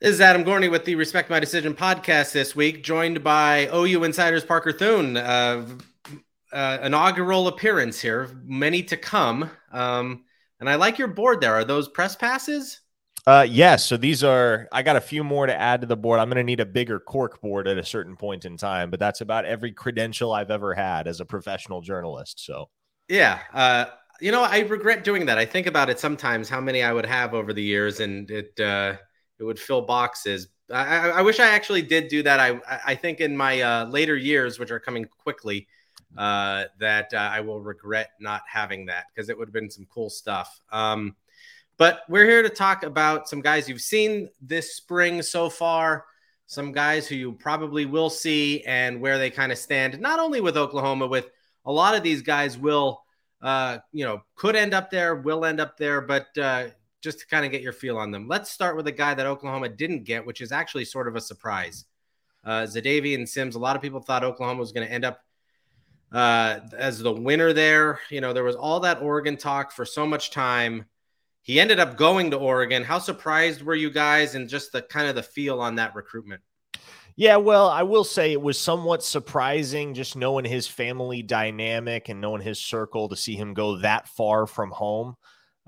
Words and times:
This 0.00 0.10
is 0.10 0.20
Adam 0.20 0.44
Gorney 0.44 0.70
with 0.70 0.84
the 0.84 0.94
Respect 0.94 1.28
My 1.28 1.40
Decision 1.40 1.74
podcast 1.74 2.30
this 2.30 2.54
week, 2.54 2.84
joined 2.84 3.24
by 3.24 3.68
OU 3.74 4.04
Insiders 4.04 4.44
Parker 4.44 4.70
Thune. 4.70 5.16
Uh, 5.16 5.66
uh, 6.52 6.78
inaugural 6.84 7.48
appearance 7.48 8.00
here, 8.00 8.30
many 8.44 8.84
to 8.84 8.96
come. 8.96 9.50
Um, 9.72 10.22
and 10.60 10.70
I 10.70 10.76
like 10.76 10.98
your 10.98 11.08
board 11.08 11.40
there. 11.40 11.52
Are 11.52 11.64
those 11.64 11.88
press 11.88 12.14
passes? 12.14 12.80
Uh, 13.26 13.44
yes. 13.50 13.86
So 13.86 13.96
these 13.96 14.22
are, 14.22 14.68
I 14.70 14.84
got 14.84 14.94
a 14.94 15.00
few 15.00 15.24
more 15.24 15.46
to 15.48 15.60
add 15.60 15.80
to 15.80 15.88
the 15.88 15.96
board. 15.96 16.20
I'm 16.20 16.28
going 16.28 16.36
to 16.36 16.44
need 16.44 16.60
a 16.60 16.64
bigger 16.64 17.00
cork 17.00 17.40
board 17.40 17.66
at 17.66 17.76
a 17.76 17.84
certain 17.84 18.14
point 18.14 18.44
in 18.44 18.56
time, 18.56 18.90
but 18.90 19.00
that's 19.00 19.20
about 19.20 19.46
every 19.46 19.72
credential 19.72 20.32
I've 20.32 20.52
ever 20.52 20.74
had 20.74 21.08
as 21.08 21.18
a 21.18 21.24
professional 21.24 21.80
journalist. 21.80 22.46
So, 22.46 22.70
yeah. 23.08 23.40
Uh, 23.52 23.86
you 24.20 24.30
know, 24.30 24.44
I 24.44 24.60
regret 24.60 25.02
doing 25.02 25.26
that. 25.26 25.38
I 25.38 25.44
think 25.44 25.66
about 25.66 25.90
it 25.90 25.98
sometimes 25.98 26.48
how 26.48 26.60
many 26.60 26.84
I 26.84 26.92
would 26.92 27.06
have 27.06 27.34
over 27.34 27.52
the 27.52 27.62
years, 27.62 27.98
and 27.98 28.30
it, 28.30 28.60
uh, 28.60 28.94
it 29.38 29.44
would 29.44 29.58
fill 29.58 29.82
boxes. 29.82 30.48
I, 30.72 31.10
I, 31.10 31.22
wish 31.22 31.40
I 31.40 31.48
actually 31.48 31.82
did 31.82 32.08
do 32.08 32.22
that. 32.24 32.40
I 32.40 32.60
I 32.86 32.94
think 32.94 33.20
in 33.20 33.36
my 33.36 33.60
uh, 33.60 33.86
later 33.86 34.16
years, 34.16 34.58
which 34.58 34.70
are 34.70 34.80
coming 34.80 35.06
quickly, 35.06 35.66
uh, 36.16 36.64
that 36.78 37.12
uh, 37.14 37.16
I 37.16 37.40
will 37.40 37.60
regret 37.60 38.10
not 38.20 38.42
having 38.46 38.86
that 38.86 39.06
because 39.14 39.28
it 39.28 39.38
would 39.38 39.48
have 39.48 39.52
been 39.52 39.70
some 39.70 39.86
cool 39.90 40.10
stuff. 40.10 40.60
Um, 40.70 41.16
but 41.78 42.00
we're 42.08 42.26
here 42.26 42.42
to 42.42 42.48
talk 42.48 42.82
about 42.82 43.28
some 43.28 43.40
guys 43.40 43.68
you've 43.68 43.80
seen 43.80 44.28
this 44.42 44.74
spring 44.74 45.22
so 45.22 45.48
far, 45.48 46.06
some 46.46 46.72
guys 46.72 47.06
who 47.06 47.14
you 47.14 47.32
probably 47.32 47.86
will 47.86 48.10
see, 48.10 48.62
and 48.64 49.00
where 49.00 49.16
they 49.16 49.30
kind 49.30 49.52
of 49.52 49.58
stand. 49.58 50.00
Not 50.00 50.18
only 50.18 50.40
with 50.40 50.56
Oklahoma, 50.56 51.06
with 51.06 51.30
a 51.64 51.72
lot 51.72 51.94
of 51.94 52.02
these 52.02 52.20
guys 52.20 52.58
will, 52.58 53.04
uh, 53.42 53.78
you 53.92 54.04
know, 54.04 54.22
could 54.34 54.56
end 54.56 54.74
up 54.74 54.90
there, 54.90 55.14
will 55.14 55.44
end 55.44 55.60
up 55.60 55.76
there, 55.76 56.00
but 56.00 56.36
uh, 56.36 56.66
just 57.00 57.20
to 57.20 57.26
kind 57.26 57.44
of 57.44 57.52
get 57.52 57.62
your 57.62 57.72
feel 57.72 57.96
on 57.96 58.10
them. 58.10 58.28
Let's 58.28 58.50
start 58.50 58.76
with 58.76 58.86
a 58.86 58.92
guy 58.92 59.14
that 59.14 59.26
Oklahoma 59.26 59.68
didn't 59.68 60.04
get, 60.04 60.26
which 60.26 60.40
is 60.40 60.52
actually 60.52 60.84
sort 60.84 61.08
of 61.08 61.16
a 61.16 61.20
surprise. 61.20 61.84
Uh, 62.44 62.62
Xadavien 62.62 63.28
Sims. 63.28 63.54
A 63.54 63.58
lot 63.58 63.76
of 63.76 63.82
people 63.82 64.00
thought 64.00 64.24
Oklahoma 64.24 64.60
was 64.60 64.72
going 64.72 64.86
to 64.86 64.92
end 64.92 65.04
up 65.04 65.20
uh, 66.12 66.60
as 66.76 66.98
the 66.98 67.12
winner 67.12 67.52
there. 67.52 68.00
You 68.10 68.20
know, 68.20 68.32
there 68.32 68.44
was 68.44 68.56
all 68.56 68.80
that 68.80 69.02
Oregon 69.02 69.36
talk 69.36 69.72
for 69.72 69.84
so 69.84 70.06
much 70.06 70.30
time. 70.30 70.86
He 71.42 71.60
ended 71.60 71.78
up 71.80 71.96
going 71.96 72.30
to 72.32 72.36
Oregon. 72.36 72.84
How 72.84 72.98
surprised 72.98 73.62
were 73.62 73.74
you 73.74 73.90
guys 73.90 74.34
and 74.34 74.48
just 74.48 74.72
the 74.72 74.82
kind 74.82 75.08
of 75.08 75.14
the 75.14 75.22
feel 75.22 75.60
on 75.60 75.76
that 75.76 75.94
recruitment? 75.94 76.42
Yeah, 77.16 77.36
well, 77.36 77.68
I 77.68 77.82
will 77.82 78.04
say 78.04 78.32
it 78.32 78.40
was 78.40 78.58
somewhat 78.58 79.02
surprising 79.02 79.92
just 79.92 80.14
knowing 80.14 80.44
his 80.44 80.68
family 80.68 81.20
dynamic 81.22 82.08
and 82.08 82.20
knowing 82.20 82.42
his 82.42 82.60
circle 82.60 83.08
to 83.08 83.16
see 83.16 83.34
him 83.34 83.54
go 83.54 83.78
that 83.78 84.08
far 84.08 84.46
from 84.46 84.70
home 84.70 85.16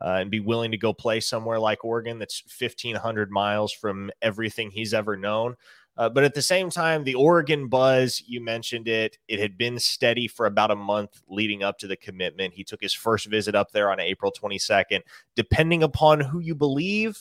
uh, 0.00 0.18
and 0.20 0.30
be 0.30 0.40
willing 0.40 0.70
to 0.70 0.78
go 0.78 0.92
play 0.92 1.20
somewhere 1.20 1.58
like 1.58 1.84
Oregon 1.84 2.18
that's 2.18 2.42
1,500 2.58 3.30
miles 3.30 3.72
from 3.72 4.10
everything 4.22 4.70
he's 4.70 4.94
ever 4.94 5.16
known. 5.16 5.56
Uh, 5.96 6.08
but 6.08 6.24
at 6.24 6.34
the 6.34 6.40
same 6.40 6.70
time, 6.70 7.04
the 7.04 7.14
Oregon 7.14 7.68
buzz, 7.68 8.22
you 8.26 8.40
mentioned 8.40 8.88
it, 8.88 9.18
it 9.28 9.38
had 9.38 9.58
been 9.58 9.78
steady 9.78 10.26
for 10.26 10.46
about 10.46 10.70
a 10.70 10.76
month 10.76 11.20
leading 11.28 11.62
up 11.62 11.78
to 11.78 11.86
the 11.86 11.96
commitment. 11.96 12.54
He 12.54 12.64
took 12.64 12.80
his 12.80 12.94
first 12.94 13.26
visit 13.26 13.54
up 13.54 13.72
there 13.72 13.90
on 13.90 14.00
April 14.00 14.32
22nd. 14.32 15.02
Depending 15.36 15.82
upon 15.82 16.20
who 16.20 16.38
you 16.38 16.54
believe, 16.54 17.18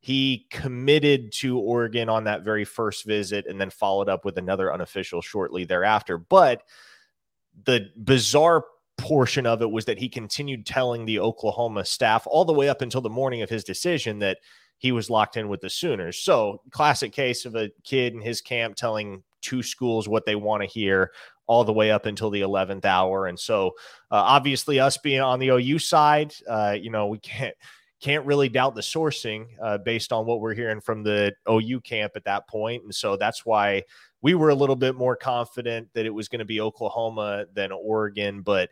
he 0.00 0.46
committed 0.50 1.32
to 1.32 1.58
Oregon 1.58 2.08
on 2.08 2.24
that 2.24 2.44
very 2.44 2.64
first 2.64 3.04
visit 3.04 3.46
and 3.46 3.60
then 3.60 3.68
followed 3.68 4.08
up 4.08 4.24
with 4.24 4.38
another 4.38 4.72
unofficial 4.72 5.20
shortly 5.20 5.64
thereafter. 5.64 6.16
But 6.16 6.62
the 7.64 7.90
bizarre 8.02 8.64
portion 8.98 9.46
of 9.46 9.62
it 9.62 9.70
was 9.70 9.86
that 9.86 9.98
he 9.98 10.08
continued 10.08 10.66
telling 10.66 11.06
the 11.06 11.20
Oklahoma 11.20 11.84
staff 11.84 12.26
all 12.26 12.44
the 12.44 12.52
way 12.52 12.68
up 12.68 12.82
until 12.82 13.00
the 13.00 13.08
morning 13.08 13.42
of 13.42 13.48
his 13.48 13.64
decision 13.64 14.18
that 14.18 14.38
he 14.76 14.92
was 14.92 15.08
locked 15.08 15.36
in 15.36 15.48
with 15.48 15.60
the 15.60 15.70
Sooners. 15.70 16.18
So, 16.18 16.60
classic 16.70 17.12
case 17.12 17.44
of 17.44 17.54
a 17.54 17.70
kid 17.84 18.14
in 18.14 18.20
his 18.20 18.40
camp 18.40 18.76
telling 18.76 19.22
two 19.40 19.62
schools 19.62 20.08
what 20.08 20.26
they 20.26 20.36
want 20.36 20.62
to 20.62 20.68
hear 20.68 21.12
all 21.46 21.64
the 21.64 21.72
way 21.72 21.90
up 21.90 22.06
until 22.06 22.30
the 22.30 22.42
11th 22.42 22.84
hour. 22.84 23.26
And 23.26 23.38
so, 23.38 23.68
uh, 24.10 24.16
obviously, 24.16 24.78
us 24.78 24.98
being 24.98 25.20
on 25.20 25.38
the 25.38 25.48
OU 25.48 25.78
side, 25.78 26.34
uh, 26.48 26.76
you 26.78 26.90
know, 26.90 27.06
we 27.06 27.18
can't 27.18 27.54
can't 28.00 28.24
really 28.26 28.48
doubt 28.48 28.74
the 28.74 28.80
sourcing 28.80 29.46
uh, 29.62 29.78
based 29.78 30.12
on 30.12 30.26
what 30.26 30.40
we're 30.40 30.54
hearing 30.54 30.80
from 30.80 31.02
the 31.02 31.34
OU 31.50 31.80
camp 31.80 32.12
at 32.16 32.24
that 32.24 32.48
point. 32.48 32.84
And 32.84 32.94
so 32.94 33.16
that's 33.16 33.44
why 33.44 33.82
we 34.22 34.34
were 34.34 34.50
a 34.50 34.54
little 34.54 34.76
bit 34.76 34.94
more 34.94 35.16
confident 35.16 35.88
that 35.94 36.06
it 36.06 36.14
was 36.14 36.28
going 36.28 36.40
to 36.40 36.44
be 36.44 36.60
Oklahoma 36.60 37.46
than 37.54 37.72
Oregon. 37.72 38.42
But 38.42 38.70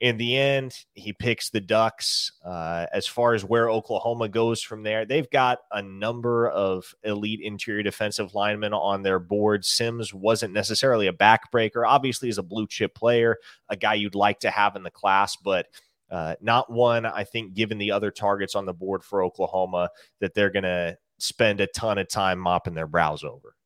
in 0.00 0.16
the 0.16 0.36
end, 0.36 0.76
he 0.94 1.12
picks 1.12 1.50
the 1.50 1.60
Ducks. 1.60 2.32
Uh, 2.44 2.86
as 2.92 3.06
far 3.06 3.34
as 3.34 3.44
where 3.44 3.70
Oklahoma 3.70 4.28
goes 4.28 4.60
from 4.60 4.82
there, 4.82 5.04
they've 5.04 5.30
got 5.30 5.60
a 5.70 5.82
number 5.82 6.48
of 6.48 6.84
elite 7.04 7.40
interior 7.40 7.82
defensive 7.82 8.34
linemen 8.34 8.72
on 8.72 9.02
their 9.02 9.20
board. 9.20 9.64
Sims 9.64 10.12
wasn't 10.12 10.52
necessarily 10.52 11.06
a 11.06 11.12
backbreaker. 11.12 11.86
Obviously, 11.86 12.28
is 12.28 12.38
a 12.38 12.42
blue 12.42 12.66
chip 12.66 12.94
player, 12.94 13.36
a 13.68 13.76
guy 13.76 13.94
you'd 13.94 14.16
like 14.16 14.40
to 14.40 14.50
have 14.50 14.74
in 14.74 14.82
the 14.82 14.90
class, 14.90 15.36
but 15.36 15.66
uh, 16.14 16.36
not 16.40 16.70
one, 16.70 17.04
I 17.04 17.24
think, 17.24 17.54
given 17.54 17.76
the 17.76 17.90
other 17.90 18.12
targets 18.12 18.54
on 18.54 18.66
the 18.66 18.72
board 18.72 19.02
for 19.02 19.24
Oklahoma, 19.24 19.90
that 20.20 20.32
they're 20.32 20.50
going 20.50 20.62
to 20.62 20.96
spend 21.18 21.60
a 21.60 21.66
ton 21.66 21.98
of 21.98 22.08
time 22.08 22.38
mopping 22.38 22.72
their 22.72 22.86
brows 22.86 23.24
over. 23.24 23.56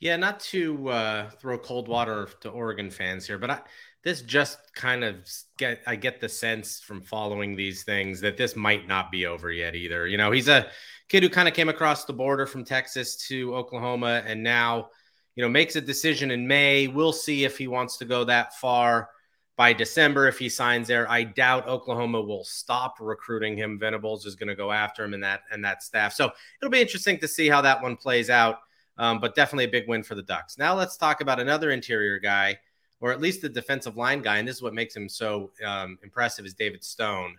Yeah, 0.00 0.16
not 0.16 0.40
to 0.40 0.88
uh, 0.88 1.30
throw 1.30 1.56
cold 1.58 1.86
water 1.86 2.28
to 2.40 2.48
Oregon 2.48 2.90
fans 2.90 3.24
here, 3.24 3.38
but 3.38 3.50
I, 3.50 3.60
this 4.02 4.20
just 4.22 4.58
kind 4.74 5.04
of 5.04 5.30
get 5.58 5.80
I 5.86 5.94
get 5.94 6.20
the 6.20 6.28
sense 6.28 6.80
from 6.80 7.02
following 7.02 7.54
these 7.54 7.84
things 7.84 8.20
that 8.22 8.36
this 8.36 8.56
might 8.56 8.88
not 8.88 9.12
be 9.12 9.26
over 9.26 9.52
yet 9.52 9.76
either. 9.76 10.08
You 10.08 10.16
know, 10.16 10.32
he's 10.32 10.48
a 10.48 10.66
kid 11.08 11.22
who 11.22 11.28
kind 11.28 11.46
of 11.46 11.54
came 11.54 11.68
across 11.68 12.04
the 12.04 12.12
border 12.12 12.46
from 12.46 12.64
Texas 12.64 13.14
to 13.28 13.54
Oklahoma 13.54 14.24
and 14.26 14.42
now, 14.42 14.88
you 15.36 15.44
know, 15.44 15.48
makes 15.48 15.76
a 15.76 15.80
decision 15.80 16.32
in 16.32 16.48
May. 16.48 16.88
We'll 16.88 17.12
see 17.12 17.44
if 17.44 17.56
he 17.56 17.68
wants 17.68 17.98
to 17.98 18.04
go 18.04 18.24
that 18.24 18.56
far 18.56 19.08
by 19.56 19.72
December 19.72 20.28
if 20.28 20.38
he 20.38 20.48
signs 20.48 20.88
there. 20.88 21.10
I 21.10 21.24
doubt 21.24 21.68
Oklahoma 21.68 22.20
will 22.20 22.44
stop 22.44 22.96
recruiting 23.00 23.56
him. 23.56 23.78
Venables 23.78 24.26
is 24.26 24.34
going 24.34 24.48
to 24.48 24.54
go 24.54 24.72
after 24.72 25.04
him 25.04 25.14
and 25.14 25.22
that 25.22 25.42
and 25.50 25.64
that 25.64 25.82
staff. 25.82 26.14
So 26.14 26.30
it'll 26.60 26.70
be 26.70 26.80
interesting 26.80 27.18
to 27.18 27.28
see 27.28 27.48
how 27.48 27.60
that 27.60 27.82
one 27.82 27.96
plays 27.96 28.30
out. 28.30 28.60
Um, 28.98 29.20
but 29.20 29.34
definitely 29.34 29.64
a 29.64 29.68
big 29.68 29.88
win 29.88 30.02
for 30.02 30.14
the 30.14 30.22
Ducks. 30.22 30.58
Now 30.58 30.74
let's 30.74 30.98
talk 30.98 31.22
about 31.22 31.40
another 31.40 31.70
interior 31.70 32.18
guy 32.18 32.58
or 33.02 33.10
at 33.10 33.20
least 33.20 33.42
the 33.42 33.48
defensive 33.48 33.96
line 33.96 34.22
guy, 34.22 34.38
and 34.38 34.46
this 34.46 34.56
is 34.56 34.62
what 34.62 34.72
makes 34.72 34.94
him 34.94 35.08
so 35.08 35.50
um, 35.66 35.98
impressive, 36.04 36.46
is 36.46 36.54
David 36.54 36.84
Stone. 36.84 37.36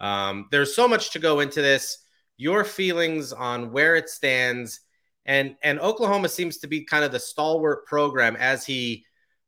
Um, 0.00 0.48
there's 0.50 0.74
so 0.74 0.88
much 0.88 1.10
to 1.10 1.18
go 1.18 1.40
into 1.40 1.60
this. 1.60 1.98
Your 2.38 2.64
feelings 2.64 3.32
on 3.32 3.70
where 3.70 3.96
it 3.96 4.08
stands, 4.08 4.80
and 5.26 5.56
and 5.62 5.78
Oklahoma 5.78 6.30
seems 6.30 6.56
to 6.58 6.66
be 6.66 6.84
kind 6.84 7.04
of 7.04 7.12
the 7.12 7.20
stalwart 7.20 7.86
program 7.86 8.34
as 8.36 8.64
he 8.64 9.04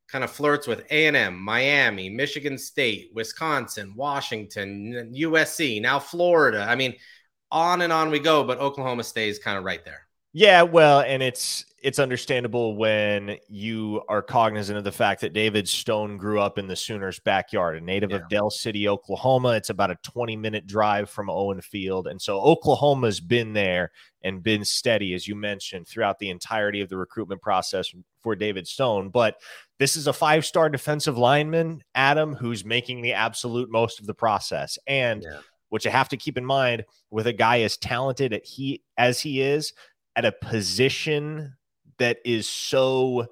kind 0.08 0.22
of 0.24 0.30
flirts 0.30 0.66
with 0.66 0.84
A&M, 0.90 1.40
Miami, 1.40 2.08
Michigan 2.08 2.58
State, 2.58 3.10
Wisconsin, 3.14 3.92
Washington, 3.96 5.12
USC, 5.14 5.80
now 5.82 5.98
Florida. 5.98 6.64
I 6.68 6.76
mean, 6.76 6.94
on 7.50 7.82
and 7.82 7.92
on 7.92 8.10
we 8.10 8.18
go, 8.18 8.44
but 8.44 8.58
Oklahoma 8.58 9.04
stays 9.04 9.38
kind 9.38 9.58
of 9.58 9.64
right 9.64 9.84
there. 9.84 10.06
Yeah, 10.32 10.62
well, 10.62 11.00
and 11.00 11.22
it's 11.22 11.64
it's 11.86 12.00
understandable 12.00 12.76
when 12.76 13.36
you 13.48 14.02
are 14.08 14.20
cognizant 14.20 14.76
of 14.76 14.82
the 14.82 14.90
fact 14.90 15.20
that 15.20 15.32
David 15.32 15.68
Stone 15.68 16.16
grew 16.16 16.40
up 16.40 16.58
in 16.58 16.66
the 16.66 16.74
Sooners' 16.74 17.20
backyard, 17.20 17.76
a 17.76 17.80
native 17.80 18.10
yeah. 18.10 18.16
of 18.16 18.28
Del 18.28 18.50
City, 18.50 18.88
Oklahoma. 18.88 19.50
It's 19.50 19.70
about 19.70 19.92
a 19.92 19.98
20 20.02 20.34
minute 20.34 20.66
drive 20.66 21.08
from 21.08 21.30
Owen 21.30 21.60
Field. 21.60 22.08
And 22.08 22.20
so 22.20 22.40
Oklahoma's 22.40 23.20
been 23.20 23.52
there 23.52 23.92
and 24.24 24.42
been 24.42 24.64
steady, 24.64 25.14
as 25.14 25.28
you 25.28 25.36
mentioned, 25.36 25.86
throughout 25.86 26.18
the 26.18 26.28
entirety 26.28 26.80
of 26.80 26.88
the 26.88 26.96
recruitment 26.96 27.40
process 27.40 27.92
for 28.20 28.34
David 28.34 28.66
Stone. 28.66 29.10
But 29.10 29.36
this 29.78 29.94
is 29.94 30.08
a 30.08 30.12
five 30.12 30.44
star 30.44 30.68
defensive 30.68 31.16
lineman, 31.16 31.84
Adam, 31.94 32.34
who's 32.34 32.64
making 32.64 33.02
the 33.02 33.12
absolute 33.12 33.70
most 33.70 34.00
of 34.00 34.08
the 34.08 34.14
process. 34.14 34.76
And 34.88 35.22
yeah. 35.22 35.38
what 35.68 35.84
you 35.84 35.92
have 35.92 36.08
to 36.08 36.16
keep 36.16 36.36
in 36.36 36.44
mind 36.44 36.84
with 37.12 37.28
a 37.28 37.32
guy 37.32 37.60
as 37.60 37.76
talented 37.76 38.32
at 38.32 38.44
he 38.44 38.82
as 38.98 39.20
he 39.20 39.40
is, 39.40 39.72
at 40.16 40.24
a 40.24 40.32
position 40.32 41.55
that 41.98 42.18
is 42.24 42.48
so 42.48 43.26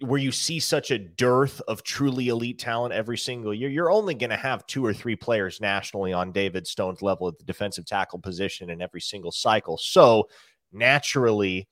where 0.00 0.20
you 0.20 0.30
see 0.30 0.60
such 0.60 0.92
a 0.92 0.98
dearth 0.98 1.60
of 1.66 1.82
truly 1.82 2.28
elite 2.28 2.60
talent 2.60 2.94
every 2.94 3.18
single 3.18 3.52
year, 3.52 3.68
you're 3.68 3.90
only 3.90 4.14
going 4.14 4.30
to 4.30 4.36
have 4.36 4.66
two 4.66 4.84
or 4.84 4.94
three 4.94 5.16
players 5.16 5.60
nationally 5.60 6.12
on 6.12 6.30
David 6.30 6.66
Stone's 6.66 7.02
level 7.02 7.26
at 7.26 7.38
the 7.38 7.44
defensive 7.44 7.84
tackle 7.84 8.20
position 8.20 8.70
in 8.70 8.80
every 8.80 9.00
single 9.00 9.32
cycle. 9.32 9.76
So 9.76 10.28
naturally, 10.72 11.68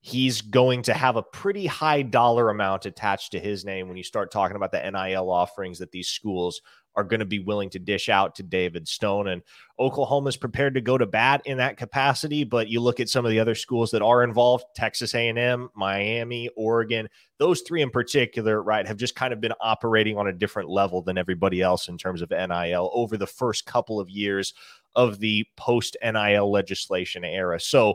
he's 0.00 0.40
going 0.40 0.82
to 0.82 0.94
have 0.94 1.16
a 1.16 1.22
pretty 1.22 1.66
high 1.66 2.02
dollar 2.02 2.48
amount 2.48 2.86
attached 2.86 3.32
to 3.32 3.40
his 3.40 3.64
name 3.64 3.86
when 3.86 3.98
you 3.98 4.02
start 4.02 4.32
talking 4.32 4.56
about 4.56 4.72
the 4.72 4.90
NIL 4.90 5.30
offerings 5.30 5.78
that 5.78 5.92
these 5.92 6.08
schools 6.08 6.62
are 6.94 7.04
going 7.04 7.20
to 7.20 7.26
be 7.26 7.38
willing 7.38 7.70
to 7.70 7.78
dish 7.78 8.08
out 8.08 8.34
to 8.36 8.42
David 8.42 8.86
Stone. 8.86 9.28
And 9.28 9.42
Oklahoma's 9.78 10.36
prepared 10.36 10.74
to 10.74 10.80
go 10.80 10.98
to 10.98 11.06
bat 11.06 11.42
in 11.44 11.58
that 11.58 11.76
capacity. 11.76 12.44
But 12.44 12.68
you 12.68 12.80
look 12.80 13.00
at 13.00 13.08
some 13.08 13.24
of 13.24 13.30
the 13.30 13.40
other 13.40 13.54
schools 13.54 13.90
that 13.90 14.02
are 14.02 14.24
involved: 14.24 14.64
Texas 14.74 15.14
A&M, 15.14 15.68
Miami, 15.74 16.48
Oregon. 16.56 17.08
Those 17.38 17.62
three 17.62 17.82
in 17.82 17.90
particular, 17.90 18.62
right, 18.62 18.86
have 18.86 18.96
just 18.96 19.16
kind 19.16 19.32
of 19.32 19.40
been 19.40 19.54
operating 19.60 20.16
on 20.16 20.28
a 20.28 20.32
different 20.32 20.68
level 20.68 21.02
than 21.02 21.18
everybody 21.18 21.60
else 21.60 21.88
in 21.88 21.98
terms 21.98 22.22
of 22.22 22.30
NIL 22.30 22.90
over 22.92 23.16
the 23.16 23.26
first 23.26 23.66
couple 23.66 23.98
of 23.98 24.08
years 24.08 24.54
of 24.94 25.18
the 25.18 25.44
post 25.56 25.96
NIL 26.02 26.50
legislation 26.50 27.24
era. 27.24 27.58
So 27.58 27.94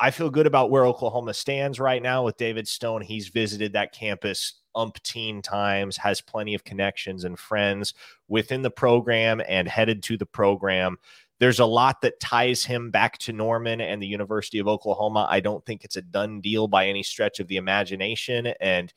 I 0.00 0.10
feel 0.10 0.30
good 0.30 0.46
about 0.46 0.70
where 0.70 0.86
Oklahoma 0.86 1.34
stands 1.34 1.78
right 1.78 2.02
now 2.02 2.24
with 2.24 2.36
David 2.36 2.66
Stone. 2.66 3.02
He's 3.02 3.28
visited 3.28 3.72
that 3.72 3.92
campus 3.92 4.60
umpteen 4.76 5.42
times, 5.42 5.96
has 5.96 6.20
plenty 6.20 6.54
of 6.54 6.64
connections 6.64 7.24
and 7.24 7.38
friends 7.38 7.94
within 8.28 8.62
the 8.62 8.70
program 8.70 9.40
and 9.48 9.68
headed 9.68 10.02
to 10.04 10.16
the 10.16 10.26
program. 10.26 10.96
There's 11.38 11.60
a 11.60 11.66
lot 11.66 12.00
that 12.02 12.20
ties 12.20 12.64
him 12.64 12.90
back 12.90 13.18
to 13.18 13.32
Norman 13.32 13.80
and 13.80 14.02
the 14.02 14.06
University 14.06 14.58
of 14.58 14.68
Oklahoma. 14.68 15.26
I 15.30 15.40
don't 15.40 15.64
think 15.64 15.84
it's 15.84 15.96
a 15.96 16.02
done 16.02 16.40
deal 16.40 16.68
by 16.68 16.88
any 16.88 17.02
stretch 17.02 17.40
of 17.40 17.48
the 17.48 17.56
imagination. 17.56 18.48
And 18.60 18.92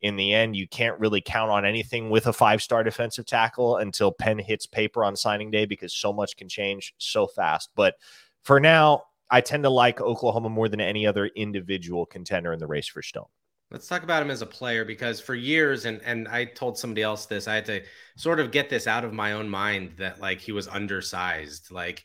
in 0.00 0.16
the 0.16 0.34
end, 0.34 0.56
you 0.56 0.66
can't 0.66 0.98
really 0.98 1.20
count 1.20 1.50
on 1.50 1.64
anything 1.64 2.10
with 2.10 2.26
a 2.26 2.32
five 2.32 2.62
star 2.62 2.82
defensive 2.82 3.26
tackle 3.26 3.76
until 3.76 4.10
pen 4.10 4.38
hits 4.38 4.66
paper 4.66 5.04
on 5.04 5.16
signing 5.16 5.50
day 5.50 5.66
because 5.66 5.92
so 5.92 6.12
much 6.12 6.36
can 6.36 6.48
change 6.48 6.94
so 6.98 7.26
fast. 7.26 7.70
But 7.76 7.94
for 8.42 8.58
now, 8.58 9.04
I 9.32 9.40
tend 9.40 9.64
to 9.64 9.70
like 9.70 10.00
Oklahoma 10.00 10.50
more 10.50 10.68
than 10.68 10.80
any 10.80 11.06
other 11.06 11.26
individual 11.34 12.04
contender 12.04 12.52
in 12.52 12.58
the 12.58 12.66
race 12.66 12.86
for 12.86 13.00
Stone. 13.00 13.24
Let's 13.70 13.88
talk 13.88 14.02
about 14.02 14.22
him 14.22 14.30
as 14.30 14.42
a 14.42 14.46
player 14.46 14.84
because 14.84 15.18
for 15.18 15.34
years, 15.34 15.86
and 15.86 16.02
and 16.04 16.28
I 16.28 16.44
told 16.44 16.76
somebody 16.76 17.00
else 17.00 17.24
this, 17.24 17.48
I 17.48 17.54
had 17.54 17.64
to 17.64 17.82
sort 18.16 18.38
of 18.38 18.50
get 18.50 18.68
this 18.68 18.86
out 18.86 19.04
of 19.04 19.14
my 19.14 19.32
own 19.32 19.48
mind 19.48 19.94
that 19.96 20.20
like 20.20 20.38
he 20.38 20.52
was 20.52 20.68
undersized. 20.68 21.70
Like, 21.70 22.04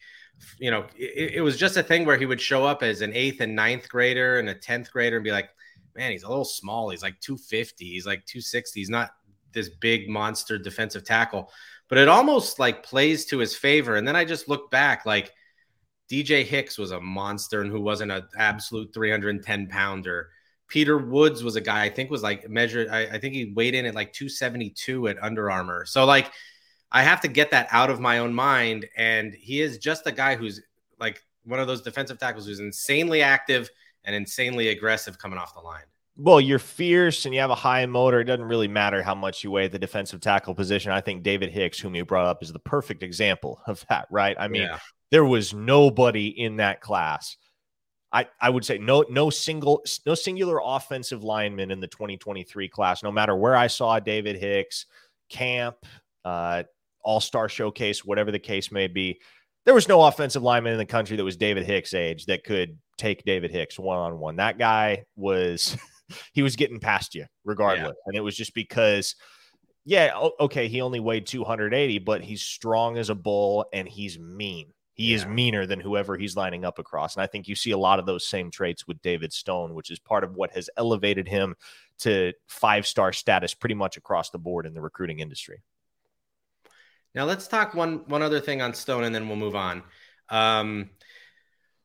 you 0.58 0.72
know, 0.72 0.86
it, 0.96 1.34
it 1.36 1.42
was 1.42 1.58
just 1.58 1.76
a 1.76 1.84
thing 1.84 2.06
where 2.06 2.18
he 2.18 2.26
would 2.26 2.40
show 2.40 2.66
up 2.66 2.82
as 2.82 3.02
an 3.02 3.12
eighth 3.14 3.42
and 3.42 3.54
ninth 3.54 3.90
grader 3.90 4.40
and 4.40 4.48
a 4.48 4.56
tenth 4.56 4.90
grader 4.90 5.18
and 5.18 5.26
be 5.26 5.34
like, 5.34 5.50
man, 5.98 6.14
he's 6.14 6.24
a 6.24 6.30
little 6.30 6.46
small. 6.46 6.90
He's 6.90 7.04
like 7.04 7.20
250. 7.20 7.84
He's 7.84 8.06
like 8.06 8.24
260. 8.26 8.80
He's 8.80 8.90
not 8.90 9.12
this 9.52 9.68
big 9.68 10.08
monster 10.08 10.58
defensive 10.58 11.04
tackle, 11.04 11.52
but 11.90 11.98
it 11.98 12.08
almost 12.08 12.60
like 12.60 12.84
plays 12.84 13.26
to 13.26 13.40
his 13.40 13.54
favor. 13.54 13.98
And 13.98 14.08
then 14.08 14.16
I 14.16 14.24
just 14.24 14.48
look 14.48 14.72
back 14.72 15.06
like 15.06 15.34
DJ 16.10 16.44
Hicks 16.44 16.78
was 16.78 16.92
a 16.92 17.02
monster 17.02 17.62
and 17.62 17.72
who 17.72 17.82
wasn't 17.82 18.12
an 18.12 18.24
absolute 18.38 18.94
310 18.94 19.68
pounder. 19.68 20.30
Peter 20.68 20.98
Woods 20.98 21.44
was 21.44 21.56
a 21.56 21.62
guy 21.62 21.84
I 21.84 21.90
think 21.90 22.10
was 22.10 22.24
like 22.24 22.50
measured. 22.50 22.90
I, 22.90 23.02
I 23.04 23.20
think 23.20 23.34
he 23.34 23.54
weighed 23.56 23.74
in 23.74 23.86
at 23.86 23.96
like 23.96 24.14
272 24.14 25.08
at 25.08 25.22
Under 25.22 25.50
Armour. 25.50 25.86
So 25.86 26.06
like 26.06 26.32
I 26.92 27.04
have 27.04 27.22
to 27.22 27.28
get 27.28 27.52
that 27.52 27.68
out 27.72 27.90
of 27.90 28.00
my 28.00 28.20
own 28.20 28.34
mind. 28.34 28.86
And 28.96 29.34
he 29.34 29.62
is 29.62 29.78
just 29.78 30.08
a 30.08 30.12
guy 30.12 30.36
who's 30.36 30.62
like 31.00 31.24
one 31.46 31.60
of 31.60 31.68
those 31.68 31.82
defensive 31.82 32.20
tackles 32.20 32.48
who's 32.48 32.60
insanely 32.60 33.22
active 33.22 33.70
and 34.04 34.16
insanely 34.16 34.70
aggressive 34.70 35.18
coming 35.18 35.38
off 35.38 35.54
the 35.54 35.62
line. 35.62 35.84
Well, 36.20 36.42
you're 36.42 36.58
fierce 36.58 37.26
and 37.26 37.34
you 37.34 37.42
have 37.42 37.52
a 37.52 37.56
high 37.56 37.86
motor. 37.86 38.22
It 38.22 38.24
doesn't 38.24 38.46
really 38.46 38.68
matter 38.68 39.04
how 39.04 39.14
much 39.14 39.44
you 39.44 39.52
weigh 39.52 39.66
at 39.66 39.72
the 39.72 39.78
defensive 39.78 40.20
tackle 40.20 40.56
position. 40.56 40.92
I 40.92 41.00
think 41.00 41.22
David 41.22 41.52
Hicks, 41.52 41.80
whom 41.80 41.94
you 41.94 42.06
brought 42.06 42.26
up, 42.26 42.42
is 42.42 42.52
the 42.52 42.60
perfect 42.60 43.04
example 43.04 43.62
of 43.68 43.86
that, 43.90 44.08
right? 44.10 44.36
I 44.40 44.48
mean, 44.48 44.64
yeah. 44.64 44.80
There 45.12 45.26
was 45.26 45.54
nobody 45.54 46.28
in 46.28 46.58
that 46.58 46.82
class 46.82 47.38
I, 48.12 48.28
I 48.40 48.50
would 48.50 48.64
say 48.64 48.78
no 48.78 49.06
no 49.10 49.30
single 49.30 49.84
no 50.06 50.16
singular 50.16 50.60
offensive 50.64 51.24
lineman 51.24 51.72
in 51.72 51.80
the 51.80 51.88
2023 51.88 52.70
class. 52.70 53.04
No 53.04 53.12
matter 53.12 53.36
where 53.36 53.56
I 53.56 53.68
saw 53.68 54.00
David 54.00 54.38
Hicks, 54.38 54.86
camp, 55.30 55.76
uh, 56.24 56.64
All 57.02 57.20
Star 57.20 57.50
Showcase, 57.50 58.06
whatever 58.06 58.32
the 58.32 58.40
case 58.40 58.72
may 58.72 58.88
be, 58.88 59.20
there 59.66 59.74
was 59.74 59.90
no 59.90 60.04
offensive 60.04 60.42
lineman 60.42 60.72
in 60.74 60.80
the 60.80 60.86
country 60.86 61.18
that 61.18 61.24
was 61.24 61.36
David 61.36 61.66
Hicks' 61.66 61.94
age 61.94 62.26
that 62.28 62.46
could 62.46 62.78
take 62.98 63.26
David 63.26 63.52
Hicks 63.52 63.78
one 63.78 63.98
on 63.98 64.20
one. 64.20 64.38
That 64.38 64.58
guy 64.58 65.04
was 65.18 65.78
he 66.34 66.42
was 66.42 66.56
getting 66.56 66.80
past 66.80 67.14
you 67.14 67.26
regardless, 67.44 67.88
yeah. 67.88 68.04
and 68.08 68.16
it 68.16 68.22
was 68.22 68.36
just 68.36 68.54
because. 68.54 69.16
Yeah, 69.90 70.20
okay, 70.42 70.68
he 70.68 70.82
only 70.82 71.00
weighed 71.00 71.28
280, 71.28 72.00
but 72.00 72.22
he's 72.22 72.42
strong 72.42 72.98
as 72.98 73.10
a 73.10 73.16
bull 73.16 73.68
and 73.72 73.88
he's 73.88 74.20
mean. 74.20 74.74
He 74.98 75.12
yeah. 75.12 75.18
is 75.18 75.26
meaner 75.28 75.68
than 75.68 75.80
whoever 75.80 76.18
he's 76.18 76.36
lining 76.36 76.66
up 76.66 76.80
across. 76.80 77.16
And 77.16 77.22
I 77.22 77.28
think 77.28 77.48
you 77.48 77.56
see 77.56 77.70
a 77.70 77.78
lot 77.78 78.00
of 78.00 78.08
those 78.08 78.26
same 78.26 78.50
traits 78.50 78.88
with 78.88 79.02
David 79.04 79.32
Stone, 79.32 79.76
which 79.76 79.92
is 79.92 80.00
part 80.00 80.24
of 80.24 80.34
what 80.34 80.52
has 80.54 80.72
elevated 80.76 81.28
him 81.28 81.56
to 82.00 82.34
five 82.48 82.88
star 82.88 83.14
status 83.14 83.54
pretty 83.54 83.76
much 83.76 83.96
across 83.96 84.32
the 84.32 84.40
board 84.40 84.66
in 84.66 84.74
the 84.74 84.82
recruiting 84.82 85.20
industry. 85.20 85.62
Now 87.14 87.26
let's 87.26 87.48
talk 87.48 87.76
one 87.76 88.04
one 88.08 88.24
other 88.24 88.40
thing 88.40 88.62
on 88.62 88.74
Stone, 88.74 89.04
and 89.04 89.14
then 89.14 89.28
we'll 89.28 89.38
move 89.38 89.56
on. 89.56 89.84
Um, 90.30 90.90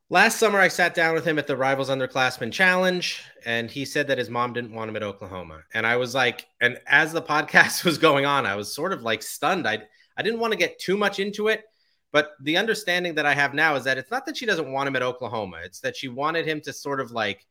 last 0.08 0.38
summer, 0.38 0.58
I 0.58 0.68
sat 0.68 0.94
down 0.94 1.14
with 1.14 1.26
him 1.26 1.38
at 1.38 1.46
the 1.46 1.56
Rivals 1.56 1.90
Underclassmen 1.90 2.50
Challenge, 2.50 3.22
and 3.44 3.70
he 3.70 3.84
said 3.84 4.08
that 4.08 4.18
his 4.18 4.30
mom 4.30 4.54
didn't 4.54 4.72
want 4.72 4.88
him 4.88 4.96
at 4.96 5.02
Oklahoma. 5.02 5.60
And 5.74 5.86
I 5.86 5.96
was 5.96 6.14
like, 6.14 6.46
and 6.62 6.78
as 6.86 7.12
the 7.12 7.22
podcast 7.32 7.84
was 7.84 7.98
going 7.98 8.24
on, 8.24 8.46
I 8.46 8.56
was 8.56 8.74
sort 8.74 8.94
of 8.94 9.02
like 9.02 9.22
stunned. 9.22 9.68
I 9.68 9.82
I 10.16 10.22
didn't 10.22 10.40
want 10.40 10.52
to 10.52 10.58
get 10.58 10.78
too 10.78 10.96
much 10.96 11.18
into 11.18 11.48
it 11.48 11.64
but 12.12 12.32
the 12.40 12.58
understanding 12.58 13.14
that 13.14 13.26
I 13.26 13.34
have 13.34 13.54
now 13.54 13.74
is 13.74 13.84
that 13.84 13.98
it's 13.98 14.10
not 14.10 14.26
that 14.26 14.36
she 14.36 14.46
doesn't 14.46 14.70
want 14.70 14.86
him 14.86 14.96
at 14.96 15.02
Oklahoma. 15.02 15.60
It's 15.64 15.80
that 15.80 15.96
she 15.96 16.08
wanted 16.08 16.46
him 16.46 16.60
to 16.62 16.72
sort 16.72 17.00
of 17.00 17.10
like 17.10 17.46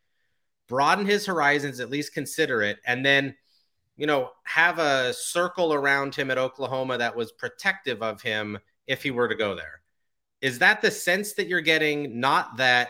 broaden 0.67 1.05
his 1.05 1.25
horizons, 1.25 1.79
at 1.79 1.89
least 1.89 2.13
consider 2.13 2.61
it, 2.61 2.77
and 2.85 3.05
then, 3.05 3.35
you 3.97 4.07
know, 4.07 4.29
have 4.43 4.79
a 4.79 5.13
circle 5.13 5.73
around 5.73 6.15
him 6.15 6.31
at 6.31 6.37
Oklahoma 6.37 6.97
that 6.99 7.15
was 7.15 7.31
protective 7.31 8.01
of 8.01 8.21
him 8.21 8.57
if 8.87 9.03
he 9.03 9.11
were 9.11 9.27
to 9.27 9.35
go 9.35 9.55
there. 9.55 9.81
Is 10.41 10.59
that 10.59 10.81
the 10.81 10.91
sense 10.91 11.33
that 11.33 11.47
you're 11.47 11.61
getting? 11.61 12.19
Not 12.19 12.57
that 12.57 12.89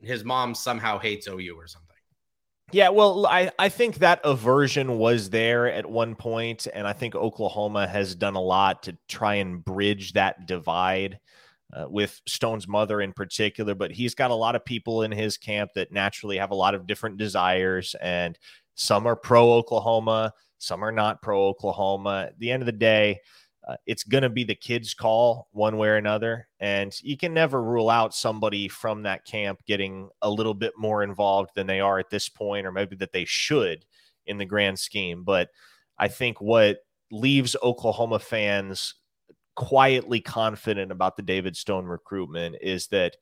his 0.00 0.24
mom 0.24 0.54
somehow 0.54 0.98
hates 0.98 1.26
OU 1.26 1.54
or 1.56 1.66
something. 1.66 1.85
Yeah, 2.72 2.88
well, 2.88 3.26
I, 3.26 3.50
I 3.58 3.68
think 3.68 3.96
that 3.96 4.20
aversion 4.24 4.98
was 4.98 5.30
there 5.30 5.70
at 5.70 5.88
one 5.88 6.16
point, 6.16 6.66
and 6.74 6.86
I 6.86 6.92
think 6.92 7.14
Oklahoma 7.14 7.86
has 7.86 8.16
done 8.16 8.34
a 8.34 8.40
lot 8.40 8.82
to 8.84 8.96
try 9.08 9.36
and 9.36 9.64
bridge 9.64 10.14
that 10.14 10.46
divide 10.46 11.20
uh, 11.72 11.86
with 11.88 12.20
Stone's 12.26 12.66
mother 12.66 13.00
in 13.00 13.12
particular. 13.12 13.76
But 13.76 13.92
he's 13.92 14.16
got 14.16 14.32
a 14.32 14.34
lot 14.34 14.56
of 14.56 14.64
people 14.64 15.02
in 15.02 15.12
his 15.12 15.36
camp 15.36 15.70
that 15.76 15.92
naturally 15.92 16.38
have 16.38 16.50
a 16.50 16.56
lot 16.56 16.74
of 16.74 16.88
different 16.88 17.18
desires, 17.18 17.94
and 18.02 18.36
some 18.74 19.06
are 19.06 19.16
pro 19.16 19.52
Oklahoma, 19.52 20.32
some 20.58 20.82
are 20.84 20.92
not 20.92 21.22
pro 21.22 21.46
Oklahoma. 21.46 22.26
At 22.30 22.38
the 22.40 22.50
end 22.50 22.62
of 22.62 22.66
the 22.66 22.72
day, 22.72 23.20
uh, 23.66 23.76
it's 23.86 24.04
going 24.04 24.22
to 24.22 24.30
be 24.30 24.44
the 24.44 24.54
kids' 24.54 24.94
call 24.94 25.48
one 25.52 25.76
way 25.76 25.88
or 25.88 25.96
another. 25.96 26.48
And 26.60 26.94
you 27.02 27.16
can 27.16 27.34
never 27.34 27.62
rule 27.62 27.90
out 27.90 28.14
somebody 28.14 28.68
from 28.68 29.02
that 29.02 29.24
camp 29.24 29.60
getting 29.66 30.08
a 30.22 30.30
little 30.30 30.54
bit 30.54 30.74
more 30.76 31.02
involved 31.02 31.50
than 31.54 31.66
they 31.66 31.80
are 31.80 31.98
at 31.98 32.10
this 32.10 32.28
point, 32.28 32.66
or 32.66 32.72
maybe 32.72 32.96
that 32.96 33.12
they 33.12 33.24
should 33.24 33.84
in 34.26 34.38
the 34.38 34.44
grand 34.44 34.78
scheme. 34.78 35.24
But 35.24 35.48
I 35.98 36.08
think 36.08 36.40
what 36.40 36.78
leaves 37.10 37.56
Oklahoma 37.62 38.18
fans 38.18 38.94
quietly 39.56 40.20
confident 40.20 40.92
about 40.92 41.16
the 41.16 41.22
David 41.22 41.56
Stone 41.56 41.86
recruitment 41.86 42.56
is 42.60 42.86
that 42.88 43.16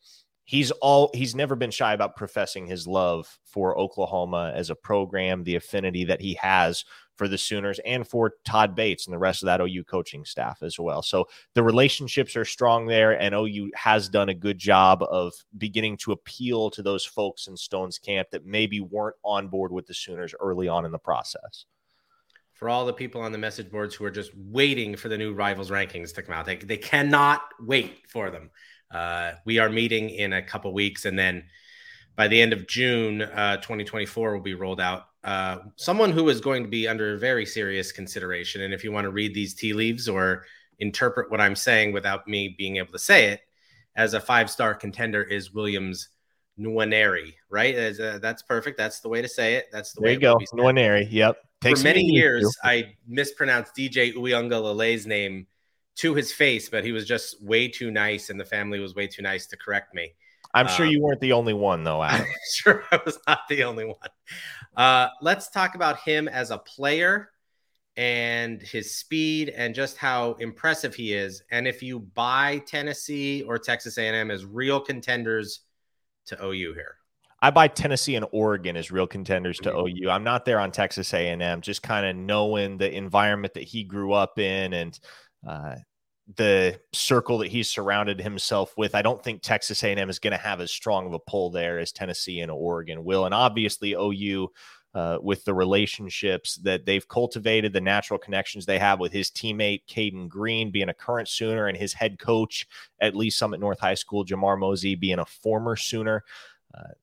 he's 0.44 0.70
all 0.72 1.10
he's 1.14 1.34
never 1.34 1.56
been 1.56 1.70
shy 1.70 1.94
about 1.94 2.16
professing 2.16 2.66
his 2.66 2.86
love 2.86 3.38
for 3.44 3.78
Oklahoma 3.78 4.52
as 4.54 4.68
a 4.68 4.74
program, 4.74 5.44
the 5.44 5.56
affinity 5.56 6.04
that 6.04 6.20
he 6.20 6.34
has 6.34 6.84
for 7.16 7.28
the 7.28 7.38
Sooners 7.38 7.80
and 7.84 8.06
for 8.06 8.34
Todd 8.44 8.74
Bates 8.74 9.06
and 9.06 9.14
the 9.14 9.18
rest 9.18 9.42
of 9.42 9.46
that 9.46 9.60
OU 9.60 9.84
coaching 9.84 10.24
staff 10.24 10.62
as 10.62 10.78
well. 10.78 11.02
So 11.02 11.26
the 11.54 11.62
relationships 11.62 12.36
are 12.36 12.44
strong 12.44 12.86
there, 12.86 13.12
and 13.20 13.34
OU 13.34 13.70
has 13.74 14.08
done 14.08 14.28
a 14.28 14.34
good 14.34 14.58
job 14.58 15.02
of 15.02 15.32
beginning 15.56 15.96
to 15.98 16.12
appeal 16.12 16.70
to 16.70 16.82
those 16.82 17.04
folks 17.04 17.46
in 17.46 17.56
Stone's 17.56 17.98
camp 17.98 18.28
that 18.32 18.44
maybe 18.44 18.80
weren't 18.80 19.16
on 19.24 19.48
board 19.48 19.72
with 19.72 19.86
the 19.86 19.94
Sooners 19.94 20.34
early 20.40 20.68
on 20.68 20.84
in 20.84 20.92
the 20.92 20.98
process. 20.98 21.66
For 22.52 22.68
all 22.68 22.86
the 22.86 22.92
people 22.92 23.20
on 23.20 23.32
the 23.32 23.38
message 23.38 23.70
boards 23.70 23.94
who 23.94 24.04
are 24.04 24.10
just 24.10 24.30
waiting 24.36 24.96
for 24.96 25.08
the 25.08 25.18
new 25.18 25.34
rivals 25.34 25.70
rankings 25.70 26.14
to 26.14 26.22
come 26.22 26.34
out, 26.34 26.46
they, 26.46 26.56
they 26.56 26.76
cannot 26.76 27.42
wait 27.60 28.02
for 28.08 28.30
them. 28.30 28.50
Uh, 28.90 29.32
we 29.44 29.58
are 29.58 29.68
meeting 29.68 30.10
in 30.10 30.32
a 30.32 30.42
couple 30.42 30.72
weeks, 30.72 31.04
and 31.04 31.18
then 31.18 31.44
by 32.16 32.28
the 32.28 32.40
end 32.40 32.52
of 32.52 32.68
June, 32.68 33.22
uh, 33.22 33.56
2024 33.56 34.34
will 34.34 34.40
be 34.40 34.54
rolled 34.54 34.80
out 34.80 35.06
uh, 35.24 35.58
someone 35.76 36.12
who 36.12 36.28
is 36.28 36.40
going 36.40 36.62
to 36.62 36.68
be 36.68 36.86
under 36.86 37.16
very 37.16 37.46
serious 37.46 37.90
consideration. 37.90 38.62
And 38.62 38.74
if 38.74 38.84
you 38.84 38.92
want 38.92 39.06
to 39.06 39.10
read 39.10 39.34
these 39.34 39.54
tea 39.54 39.72
leaves 39.72 40.08
or 40.08 40.44
interpret 40.78 41.30
what 41.30 41.40
I'm 41.40 41.56
saying 41.56 41.92
without 41.92 42.28
me 42.28 42.54
being 42.58 42.76
able 42.76 42.92
to 42.92 42.98
say 42.98 43.26
it, 43.26 43.40
as 43.96 44.14
a 44.14 44.20
five 44.20 44.50
star 44.50 44.74
contender 44.74 45.22
is 45.22 45.52
Williams 45.52 46.08
Nwaneri, 46.58 47.34
right? 47.48 47.74
A, 47.74 48.18
that's 48.20 48.42
perfect. 48.42 48.76
That's 48.76 49.00
the 49.00 49.08
way 49.08 49.22
to 49.22 49.28
say 49.28 49.54
it. 49.54 49.66
That's 49.72 49.92
the 49.92 50.02
there 50.02 50.08
way 50.08 50.14
you 50.14 50.20
go. 50.20 50.38
Nwaneri. 50.52 51.08
Yep. 51.10 51.36
Takes 51.62 51.80
For 51.80 51.84
many 51.84 52.04
years, 52.04 52.54
I 52.62 52.94
mispronounced 53.06 53.74
DJ 53.74 54.14
Uiagalelei's 54.14 55.06
name 55.06 55.46
to 55.96 56.14
his 56.14 56.32
face, 56.32 56.68
but 56.68 56.84
he 56.84 56.92
was 56.92 57.06
just 57.06 57.42
way 57.42 57.68
too 57.68 57.90
nice, 57.90 58.28
and 58.28 58.38
the 58.38 58.44
family 58.44 58.80
was 58.80 58.94
way 58.94 59.06
too 59.06 59.22
nice 59.22 59.46
to 59.46 59.56
correct 59.56 59.94
me. 59.94 60.12
I'm 60.54 60.68
sure 60.68 60.86
um, 60.86 60.92
you 60.92 61.02
weren't 61.02 61.20
the 61.20 61.32
only 61.32 61.52
one, 61.52 61.84
though. 61.84 62.02
Adam. 62.02 62.26
sure, 62.52 62.84
I 62.90 63.00
was 63.04 63.18
not 63.26 63.40
the 63.48 63.64
only 63.64 63.84
one. 63.84 63.96
Uh, 64.76 65.08
let's 65.20 65.50
talk 65.50 65.74
about 65.74 66.00
him 66.00 66.28
as 66.28 66.50
a 66.50 66.58
player 66.58 67.30
and 67.96 68.60
his 68.62 68.96
speed 68.96 69.50
and 69.50 69.74
just 69.74 69.96
how 69.96 70.32
impressive 70.34 70.94
he 70.94 71.12
is. 71.12 71.42
And 71.50 71.66
if 71.66 71.82
you 71.82 72.00
buy 72.00 72.62
Tennessee 72.66 73.42
or 73.42 73.58
Texas 73.58 73.98
A&M 73.98 74.30
as 74.30 74.44
real 74.44 74.80
contenders 74.80 75.60
to 76.26 76.42
OU 76.42 76.74
here. 76.74 76.96
I 77.42 77.50
buy 77.50 77.68
Tennessee 77.68 78.16
and 78.16 78.24
Oregon 78.32 78.76
as 78.76 78.90
real 78.90 79.06
contenders 79.06 79.58
to 79.58 79.70
mm-hmm. 79.70 80.04
OU. 80.06 80.10
I'm 80.10 80.24
not 80.24 80.44
there 80.46 80.58
on 80.58 80.72
Texas 80.72 81.12
A&M, 81.12 81.60
just 81.60 81.82
kind 81.82 82.06
of 82.06 82.16
knowing 82.16 82.78
the 82.78 82.90
environment 82.90 83.54
that 83.54 83.64
he 83.64 83.84
grew 83.84 84.12
up 84.12 84.38
in 84.38 84.72
and 84.72 84.98
uh, 85.46 85.74
the 86.36 86.80
circle 86.92 87.38
that 87.38 87.48
he's 87.48 87.68
surrounded 87.68 88.20
himself 88.20 88.72
with. 88.76 88.94
I 88.94 89.02
don't 89.02 89.22
think 89.22 89.42
Texas 89.42 89.82
A&M 89.82 90.08
is 90.08 90.18
going 90.18 90.32
to 90.32 90.38
have 90.38 90.60
as 90.60 90.70
strong 90.70 91.06
of 91.06 91.12
a 91.12 91.18
pull 91.18 91.50
there 91.50 91.78
as 91.78 91.92
Tennessee 91.92 92.40
and 92.40 92.50
Oregon 92.50 93.04
will. 93.04 93.26
And 93.26 93.34
obviously 93.34 93.92
OU 93.92 94.48
uh, 94.94 95.18
with 95.20 95.44
the 95.44 95.52
relationships 95.52 96.54
that 96.62 96.86
they've 96.86 97.06
cultivated, 97.08 97.72
the 97.72 97.80
natural 97.80 98.18
connections 98.18 98.64
they 98.64 98.78
have 98.78 99.00
with 99.00 99.12
his 99.12 99.30
teammate 99.30 99.82
Caden 99.88 100.28
Green 100.28 100.70
being 100.70 100.88
a 100.88 100.94
current 100.94 101.28
Sooner 101.28 101.66
and 101.66 101.76
his 101.76 101.92
head 101.92 102.18
coach 102.18 102.66
at 103.00 103.16
Lee's 103.16 103.36
Summit 103.36 103.60
North 103.60 103.80
High 103.80 103.94
School, 103.94 104.24
Jamar 104.24 104.58
Mosey 104.58 104.94
being 104.94 105.18
a 105.18 105.26
former 105.26 105.76
Sooner. 105.76 106.22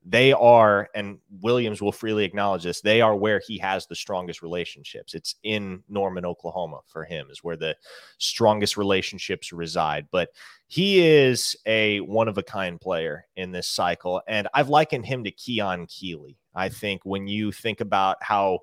They 0.04 0.32
are, 0.32 0.88
and 0.94 1.18
Williams 1.40 1.80
will 1.80 1.92
freely 1.92 2.24
acknowledge 2.24 2.64
this, 2.64 2.80
they 2.80 3.00
are 3.00 3.16
where 3.16 3.40
he 3.46 3.58
has 3.58 3.86
the 3.86 3.94
strongest 3.94 4.42
relationships. 4.42 5.14
It's 5.14 5.36
in 5.42 5.82
Norman, 5.88 6.26
Oklahoma 6.26 6.80
for 6.86 7.04
him, 7.04 7.28
is 7.30 7.42
where 7.42 7.56
the 7.56 7.76
strongest 8.18 8.76
relationships 8.76 9.52
reside. 9.52 10.08
But 10.10 10.30
he 10.66 11.06
is 11.06 11.56
a 11.66 12.00
one 12.00 12.28
of 12.28 12.38
a 12.38 12.42
kind 12.42 12.80
player 12.80 13.26
in 13.36 13.52
this 13.52 13.68
cycle. 13.68 14.20
And 14.26 14.48
I've 14.52 14.68
likened 14.68 15.06
him 15.06 15.24
to 15.24 15.30
Keon 15.30 15.86
Keeley. 15.86 16.36
I 16.54 16.68
think 16.68 17.02
when 17.04 17.26
you 17.26 17.52
think 17.52 17.80
about 17.80 18.16
how 18.20 18.58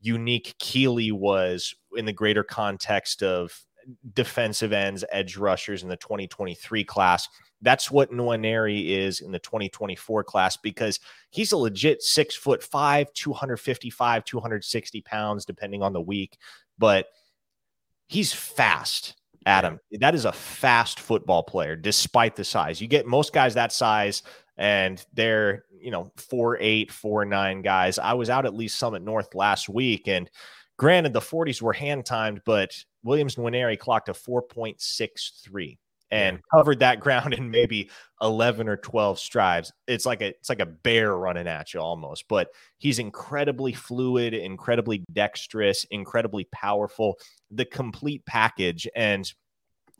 unique 0.00 0.54
Keeley 0.58 1.12
was 1.12 1.74
in 1.96 2.04
the 2.04 2.12
greater 2.12 2.44
context 2.44 3.22
of 3.22 3.64
defensive 4.14 4.72
ends, 4.72 5.04
edge 5.10 5.36
rushers 5.36 5.82
in 5.82 5.88
the 5.88 5.96
2023 5.96 6.84
class. 6.84 7.28
That's 7.62 7.90
what 7.90 8.10
Nwaneri 8.10 8.88
is 8.88 9.20
in 9.20 9.32
the 9.32 9.38
2024 9.38 10.24
class 10.24 10.56
because 10.56 11.00
he's 11.30 11.52
a 11.52 11.56
legit 11.56 12.02
six 12.02 12.34
foot 12.34 12.62
five, 12.62 13.12
255, 13.14 14.24
260 14.24 15.00
pounds, 15.02 15.44
depending 15.44 15.82
on 15.82 15.92
the 15.92 16.00
week. 16.00 16.36
But 16.78 17.06
he's 18.08 18.32
fast, 18.32 19.14
Adam. 19.46 19.80
That 19.92 20.14
is 20.14 20.24
a 20.24 20.32
fast 20.32 21.00
football 21.00 21.42
player, 21.42 21.76
despite 21.76 22.36
the 22.36 22.44
size. 22.44 22.80
You 22.80 22.88
get 22.88 23.06
most 23.06 23.32
guys 23.32 23.54
that 23.54 23.72
size, 23.72 24.22
and 24.56 25.04
they're, 25.14 25.64
you 25.80 25.90
know, 25.90 26.12
four 26.16 26.58
eight, 26.60 26.92
four 26.92 27.24
nine 27.24 27.62
guys. 27.62 27.98
I 27.98 28.12
was 28.12 28.30
out 28.30 28.46
at 28.46 28.54
Lee's 28.54 28.74
Summit 28.74 29.02
North 29.02 29.34
last 29.34 29.68
week, 29.68 30.06
and 30.06 30.30
granted, 30.76 31.12
the 31.12 31.20
40s 31.20 31.62
were 31.62 31.72
hand 31.72 32.06
timed, 32.06 32.42
but 32.44 32.76
Williams 33.02 33.36
Nwaneri 33.36 33.78
clocked 33.78 34.08
a 34.08 34.12
4.63 34.12 35.78
and 36.10 36.40
covered 36.52 36.80
that 36.80 37.00
ground 37.00 37.34
in 37.34 37.50
maybe 37.50 37.90
11 38.22 38.68
or 38.68 38.76
12 38.76 39.18
strides. 39.18 39.72
It's 39.88 40.06
like 40.06 40.22
a 40.22 40.28
it's 40.28 40.48
like 40.48 40.60
a 40.60 40.66
bear 40.66 41.16
running 41.16 41.48
at 41.48 41.74
you 41.74 41.80
almost, 41.80 42.26
but 42.28 42.48
he's 42.78 42.98
incredibly 42.98 43.72
fluid, 43.72 44.34
incredibly 44.34 45.04
dexterous, 45.12 45.84
incredibly 45.90 46.44
powerful, 46.52 47.18
the 47.50 47.64
complete 47.64 48.24
package 48.26 48.86
and 48.94 49.32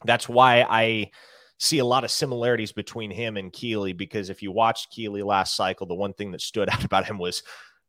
that's 0.04 0.28
why 0.28 0.66
I 0.68 1.10
see 1.58 1.78
a 1.78 1.84
lot 1.84 2.04
of 2.04 2.10
similarities 2.10 2.72
between 2.72 3.10
him 3.10 3.36
and 3.36 3.52
Keeley 3.52 3.92
because 3.92 4.28
if 4.28 4.42
you 4.42 4.50
watched 4.52 4.90
Keeley 4.90 5.22
last 5.22 5.56
cycle, 5.56 5.86
the 5.86 5.94
one 5.94 6.12
thing 6.12 6.32
that 6.32 6.40
stood 6.40 6.68
out 6.72 6.84
about 6.84 7.06
him 7.06 7.18
was 7.18 7.42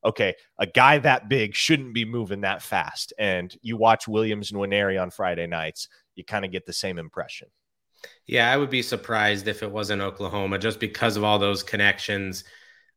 okay, 0.05 0.35
a 0.59 0.67
guy 0.67 0.99
that 0.99 1.27
big 1.27 1.55
shouldn't 1.55 1.93
be 1.93 2.05
moving 2.05 2.41
that 2.41 2.61
fast. 2.61 3.11
And 3.17 3.53
you 3.61 3.75
watch 3.75 4.07
Williams 4.07 4.51
Nwaneri 4.51 5.01
on 5.01 5.09
Friday 5.09 5.47
nights, 5.47 5.89
you 6.15 6.23
kind 6.23 6.45
of 6.45 6.51
get 6.51 6.65
the 6.65 6.73
same 6.73 6.99
impression. 6.99 7.47
Yeah, 8.27 8.51
I 8.51 8.57
would 8.57 8.69
be 8.69 8.83
surprised 8.83 9.47
if 9.47 9.63
it 9.63 9.71
wasn't 9.71 10.03
Oklahoma 10.03 10.59
just 10.59 10.79
because 10.79 11.17
of 11.17 11.23
all 11.23 11.39
those 11.39 11.63
connections. 11.63 12.43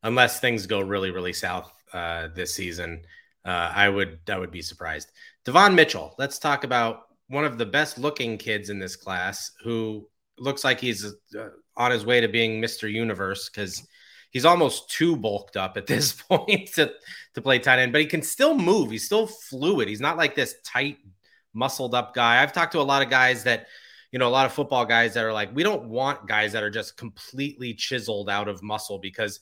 Unless 0.02 0.40
things 0.40 0.66
go 0.66 0.80
really, 0.80 1.10
really 1.10 1.32
south 1.32 1.72
uh, 1.92 2.28
this 2.34 2.54
season, 2.54 3.02
uh, 3.44 3.72
I 3.74 3.88
would 3.88 4.20
I 4.28 4.38
would 4.38 4.50
be 4.50 4.62
surprised. 4.62 5.10
Devon 5.44 5.74
Mitchell. 5.74 6.14
Let's 6.18 6.38
talk 6.38 6.62
about 6.62 7.06
one 7.28 7.44
of 7.44 7.58
the 7.58 7.66
best 7.66 7.98
looking 7.98 8.36
kids 8.38 8.70
in 8.70 8.78
this 8.78 8.96
class, 8.96 9.50
who 9.64 10.08
looks 10.38 10.62
like 10.62 10.78
he's 10.78 11.04
uh, 11.04 11.48
on 11.76 11.90
his 11.90 12.06
way 12.06 12.20
to 12.20 12.28
being 12.28 12.60
Mr. 12.60 12.90
Universe 12.90 13.48
because 13.48 13.86
he's 14.30 14.44
almost 14.44 14.90
too 14.90 15.16
bulked 15.16 15.56
up 15.56 15.76
at 15.76 15.86
this 15.86 16.12
point 16.28 16.72
to, 16.74 16.92
to 17.34 17.42
play 17.42 17.58
tight 17.58 17.78
end, 17.78 17.92
but 17.92 18.00
he 18.00 18.06
can 18.06 18.22
still 18.22 18.56
move. 18.56 18.90
He's 18.90 19.04
still 19.04 19.26
fluid. 19.26 19.88
He's 19.88 20.00
not 20.00 20.16
like 20.16 20.34
this 20.34 20.56
tight, 20.64 20.98
muscled 21.54 21.94
up 21.94 22.14
guy. 22.14 22.42
I've 22.42 22.52
talked 22.52 22.72
to 22.72 22.80
a 22.80 22.82
lot 22.82 23.02
of 23.02 23.10
guys 23.10 23.44
that, 23.44 23.66
you 24.12 24.18
know, 24.18 24.28
a 24.28 24.30
lot 24.30 24.46
of 24.46 24.52
football 24.52 24.84
guys 24.84 25.14
that 25.14 25.24
are 25.24 25.32
like, 25.32 25.54
we 25.54 25.62
don't 25.62 25.88
want 25.88 26.26
guys 26.26 26.52
that 26.52 26.62
are 26.62 26.70
just 26.70 26.96
completely 26.96 27.74
chiseled 27.74 28.30
out 28.30 28.48
of 28.48 28.62
muscle 28.62 28.98
because 28.98 29.40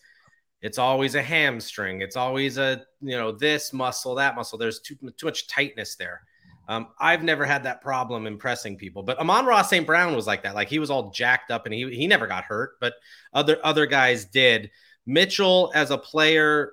it's 0.62 0.78
always 0.78 1.14
a 1.14 1.22
hamstring. 1.22 2.00
It's 2.00 2.16
always 2.16 2.58
a, 2.58 2.82
you 3.00 3.16
know, 3.16 3.30
this 3.30 3.72
muscle, 3.72 4.14
that 4.16 4.34
muscle. 4.34 4.58
There's 4.58 4.80
too, 4.80 4.96
too 5.16 5.26
much 5.26 5.46
tightness 5.46 5.96
there. 5.96 6.22
Um, 6.68 6.88
I've 6.98 7.22
never 7.22 7.44
had 7.44 7.64
that 7.64 7.80
problem 7.80 8.26
impressing 8.26 8.76
people, 8.76 9.02
but 9.02 9.18
Amon-Ra 9.18 9.62
St. 9.62 9.86
Brown 9.86 10.16
was 10.16 10.26
like 10.26 10.42
that. 10.42 10.54
Like 10.54 10.68
he 10.68 10.78
was 10.78 10.90
all 10.90 11.10
jacked 11.10 11.50
up 11.50 11.66
and 11.66 11.74
he 11.74 11.94
he 11.94 12.06
never 12.06 12.26
got 12.26 12.44
hurt, 12.44 12.72
but 12.80 12.94
other 13.32 13.58
other 13.62 13.86
guys 13.86 14.24
did. 14.24 14.70
Mitchell 15.06 15.70
as 15.74 15.90
a 15.90 15.98
player, 15.98 16.72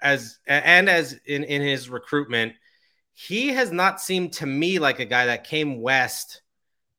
as 0.00 0.38
and 0.46 0.88
as 0.88 1.18
in 1.26 1.44
in 1.44 1.60
his 1.60 1.90
recruitment, 1.90 2.54
he 3.12 3.48
has 3.48 3.70
not 3.70 4.00
seemed 4.00 4.32
to 4.34 4.46
me 4.46 4.78
like 4.78 5.00
a 5.00 5.04
guy 5.04 5.26
that 5.26 5.44
came 5.44 5.80
west 5.80 6.42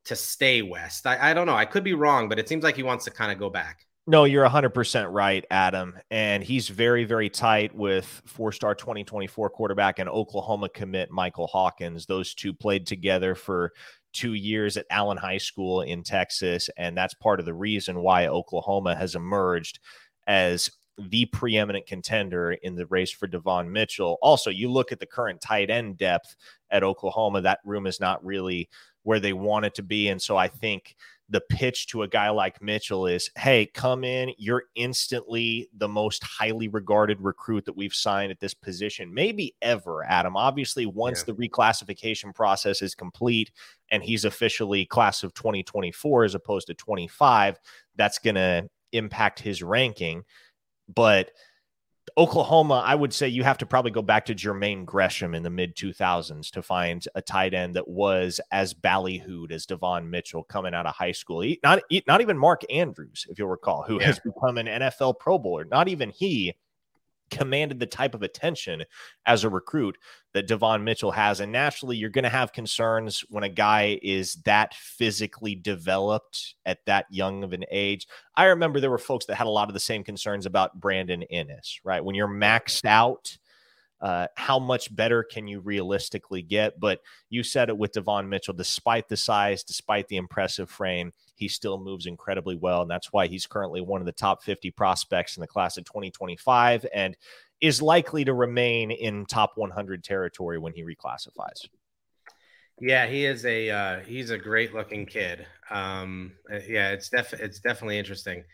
to 0.04 0.16
stay 0.16 0.62
west. 0.62 1.06
I, 1.06 1.30
I 1.30 1.34
don't 1.34 1.46
know. 1.46 1.56
I 1.56 1.64
could 1.64 1.84
be 1.84 1.94
wrong, 1.94 2.28
but 2.28 2.38
it 2.38 2.48
seems 2.48 2.62
like 2.62 2.76
he 2.76 2.82
wants 2.82 3.04
to 3.06 3.10
kind 3.10 3.32
of 3.32 3.38
go 3.38 3.50
back. 3.50 3.85
No, 4.08 4.22
you're 4.22 4.44
100% 4.48 5.08
right, 5.10 5.44
Adam. 5.50 5.98
And 6.12 6.44
he's 6.44 6.68
very, 6.68 7.04
very 7.04 7.28
tight 7.28 7.74
with 7.74 8.22
four 8.24 8.52
star 8.52 8.74
2024 8.74 9.50
quarterback 9.50 9.98
and 9.98 10.08
Oklahoma 10.08 10.68
commit 10.68 11.10
Michael 11.10 11.48
Hawkins. 11.48 12.06
Those 12.06 12.32
two 12.32 12.54
played 12.54 12.86
together 12.86 13.34
for 13.34 13.72
two 14.12 14.34
years 14.34 14.76
at 14.76 14.86
Allen 14.90 15.16
High 15.16 15.38
School 15.38 15.82
in 15.82 16.04
Texas. 16.04 16.70
And 16.76 16.96
that's 16.96 17.14
part 17.14 17.40
of 17.40 17.46
the 17.46 17.54
reason 17.54 17.98
why 18.00 18.28
Oklahoma 18.28 18.94
has 18.94 19.16
emerged 19.16 19.80
as 20.28 20.70
the 20.98 21.26
preeminent 21.26 21.86
contender 21.86 22.52
in 22.52 22.76
the 22.76 22.86
race 22.86 23.10
for 23.10 23.26
Devon 23.26 23.70
Mitchell. 23.70 24.18
Also, 24.22 24.50
you 24.50 24.70
look 24.70 24.92
at 24.92 25.00
the 25.00 25.06
current 25.06 25.40
tight 25.40 25.68
end 25.68 25.98
depth 25.98 26.36
at 26.70 26.84
Oklahoma, 26.84 27.40
that 27.40 27.58
room 27.64 27.86
is 27.88 28.00
not 28.00 28.24
really 28.24 28.68
where 29.02 29.20
they 29.20 29.32
want 29.32 29.64
it 29.64 29.74
to 29.74 29.82
be. 29.82 30.08
And 30.08 30.20
so 30.20 30.36
I 30.36 30.48
think 30.48 30.96
the 31.28 31.40
pitch 31.40 31.88
to 31.88 32.02
a 32.02 32.08
guy 32.08 32.30
like 32.30 32.62
Mitchell 32.62 33.06
is, 33.06 33.30
hey, 33.36 33.66
come 33.66 34.04
in. 34.04 34.32
You're 34.38 34.64
instantly 34.76 35.68
the 35.76 35.88
most 35.88 36.22
highly 36.22 36.68
regarded 36.68 37.20
recruit 37.20 37.64
that 37.64 37.76
we've 37.76 37.94
signed 37.94 38.30
at 38.30 38.38
this 38.38 38.54
position, 38.54 39.12
maybe 39.12 39.54
ever, 39.60 40.04
Adam. 40.04 40.36
Obviously, 40.36 40.86
once 40.86 41.24
yeah. 41.26 41.34
the 41.34 41.48
reclassification 41.48 42.32
process 42.32 42.80
is 42.80 42.94
complete 42.94 43.50
and 43.90 44.04
he's 44.04 44.24
officially 44.24 44.86
class 44.86 45.24
of 45.24 45.34
2024 45.34 46.24
as 46.24 46.34
opposed 46.34 46.68
to 46.68 46.74
25, 46.74 47.58
that's 47.96 48.18
going 48.18 48.36
to 48.36 48.68
impact 48.92 49.40
his 49.40 49.62
ranking. 49.62 50.22
But 50.88 51.32
Oklahoma, 52.18 52.82
I 52.84 52.94
would 52.94 53.12
say 53.12 53.28
you 53.28 53.44
have 53.44 53.58
to 53.58 53.66
probably 53.66 53.90
go 53.90 54.02
back 54.02 54.26
to 54.26 54.34
Jermaine 54.34 54.84
Gresham 54.84 55.34
in 55.34 55.42
the 55.42 55.50
mid 55.50 55.76
2000s 55.76 56.50
to 56.50 56.62
find 56.62 57.06
a 57.14 57.22
tight 57.22 57.52
end 57.52 57.74
that 57.74 57.88
was 57.88 58.40
as 58.52 58.72
ballyhooed 58.74 59.52
as 59.52 59.66
Devon 59.66 60.08
Mitchell 60.08 60.44
coming 60.44 60.74
out 60.74 60.86
of 60.86 60.94
high 60.94 61.12
school. 61.12 61.40
He, 61.40 61.60
not, 61.62 61.82
not 62.06 62.20
even 62.20 62.38
Mark 62.38 62.62
Andrews, 62.70 63.26
if 63.28 63.38
you'll 63.38 63.48
recall, 63.48 63.82
who 63.82 64.00
yeah. 64.00 64.06
has 64.06 64.18
become 64.20 64.58
an 64.58 64.66
NFL 64.66 65.18
Pro 65.18 65.38
Bowler. 65.38 65.64
Not 65.64 65.88
even 65.88 66.10
he 66.10 66.54
commanded 67.30 67.80
the 67.80 67.86
type 67.86 68.14
of 68.14 68.22
attention 68.22 68.84
as 69.26 69.44
a 69.44 69.50
recruit 69.50 69.96
that 70.34 70.46
Devon 70.46 70.84
Mitchell 70.84 71.12
has. 71.12 71.40
And 71.40 71.52
naturally, 71.52 71.96
you're 71.96 72.10
going 72.10 72.24
to 72.24 72.28
have 72.28 72.52
concerns 72.52 73.24
when 73.28 73.44
a 73.44 73.48
guy 73.48 73.98
is 74.02 74.34
that 74.44 74.74
physically 74.74 75.54
developed 75.54 76.54
at 76.64 76.84
that 76.86 77.06
young 77.10 77.42
of 77.42 77.52
an 77.52 77.64
age. 77.70 78.06
I 78.34 78.44
remember 78.44 78.80
there 78.80 78.90
were 78.90 78.98
folks 78.98 79.26
that 79.26 79.36
had 79.36 79.46
a 79.46 79.50
lot 79.50 79.68
of 79.68 79.74
the 79.74 79.80
same 79.80 80.04
concerns 80.04 80.46
about 80.46 80.78
Brandon 80.78 81.24
Inniss, 81.32 81.80
right? 81.84 82.04
When 82.04 82.14
you're 82.14 82.28
maxed 82.28 82.84
out, 82.84 83.36
uh, 84.00 84.26
how 84.36 84.58
much 84.58 84.94
better 84.94 85.22
can 85.22 85.48
you 85.48 85.60
realistically 85.60 86.42
get? 86.42 86.78
But 86.78 87.00
you 87.30 87.42
said 87.42 87.68
it 87.68 87.78
with 87.78 87.92
Devon 87.92 88.28
Mitchell, 88.28 88.54
despite 88.54 89.08
the 89.08 89.16
size, 89.16 89.64
despite 89.64 90.08
the 90.08 90.18
impressive 90.18 90.68
frame, 90.68 91.12
he 91.36 91.48
still 91.48 91.78
moves 91.78 92.06
incredibly 92.06 92.56
well. 92.56 92.82
And 92.82 92.90
that's 92.90 93.12
why 93.12 93.26
he's 93.26 93.46
currently 93.46 93.80
one 93.80 94.00
of 94.00 94.06
the 94.06 94.12
top 94.12 94.42
50 94.42 94.70
prospects 94.72 95.36
in 95.36 95.40
the 95.40 95.46
class 95.46 95.76
of 95.76 95.84
2025 95.84 96.86
and 96.94 97.16
is 97.60 97.80
likely 97.80 98.24
to 98.24 98.34
remain 98.34 98.90
in 98.90 99.26
top 99.26 99.52
100 99.56 100.02
territory 100.02 100.58
when 100.58 100.72
he 100.72 100.82
reclassifies. 100.82 101.68
Yeah, 102.80 103.06
he 103.06 103.24
is 103.24 103.46
a 103.46 103.70
uh, 103.70 104.00
he's 104.00 104.30
a 104.30 104.36
great 104.36 104.74
looking 104.74 105.06
kid. 105.06 105.46
Um, 105.70 106.32
yeah, 106.50 106.90
it's 106.90 107.08
def 107.08 107.32
it's 107.32 107.60
definitely 107.60 107.98
interesting. 107.98 108.44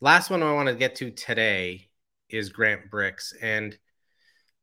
Last 0.00 0.30
one 0.30 0.42
I 0.42 0.52
want 0.52 0.68
to 0.68 0.74
get 0.74 0.94
to 0.96 1.10
today 1.10 1.88
is 2.28 2.50
Grant 2.50 2.90
Brix, 2.90 3.32
and 3.42 3.76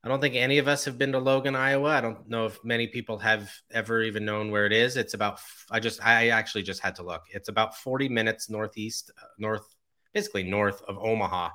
I 0.04 0.08
don't 0.08 0.22
think 0.22 0.36
any 0.36 0.60
of 0.60 0.68
us 0.68 0.86
have 0.86 0.98
been 0.98 1.12
to 1.12 1.20
Logan, 1.20 1.56
Iowa. 1.56 1.90
I 1.90 2.02
don't 2.02 2.30
know 2.30 2.46
if 2.46 2.64
many 2.64 2.88
people 2.88 3.18
have 3.20 3.52
ever 3.72 4.02
even 4.02 4.24
known 4.24 4.50
where 4.50 4.66
it 4.66 4.72
is. 4.72 4.96
It's 4.96 5.14
about, 5.14 5.40
I 5.70 5.80
just, 5.82 6.04
I 6.06 6.30
actually 6.30 6.64
just 6.64 6.82
had 6.82 6.96
to 6.96 7.04
look. 7.04 7.24
It's 7.32 7.50
about 7.50 7.76
40 7.78 8.08
minutes 8.08 8.50
northeast, 8.50 9.12
uh, 9.18 9.26
north, 9.38 9.66
basically 10.14 10.44
north 10.44 10.82
of 10.84 10.98
Omaha. 10.98 11.50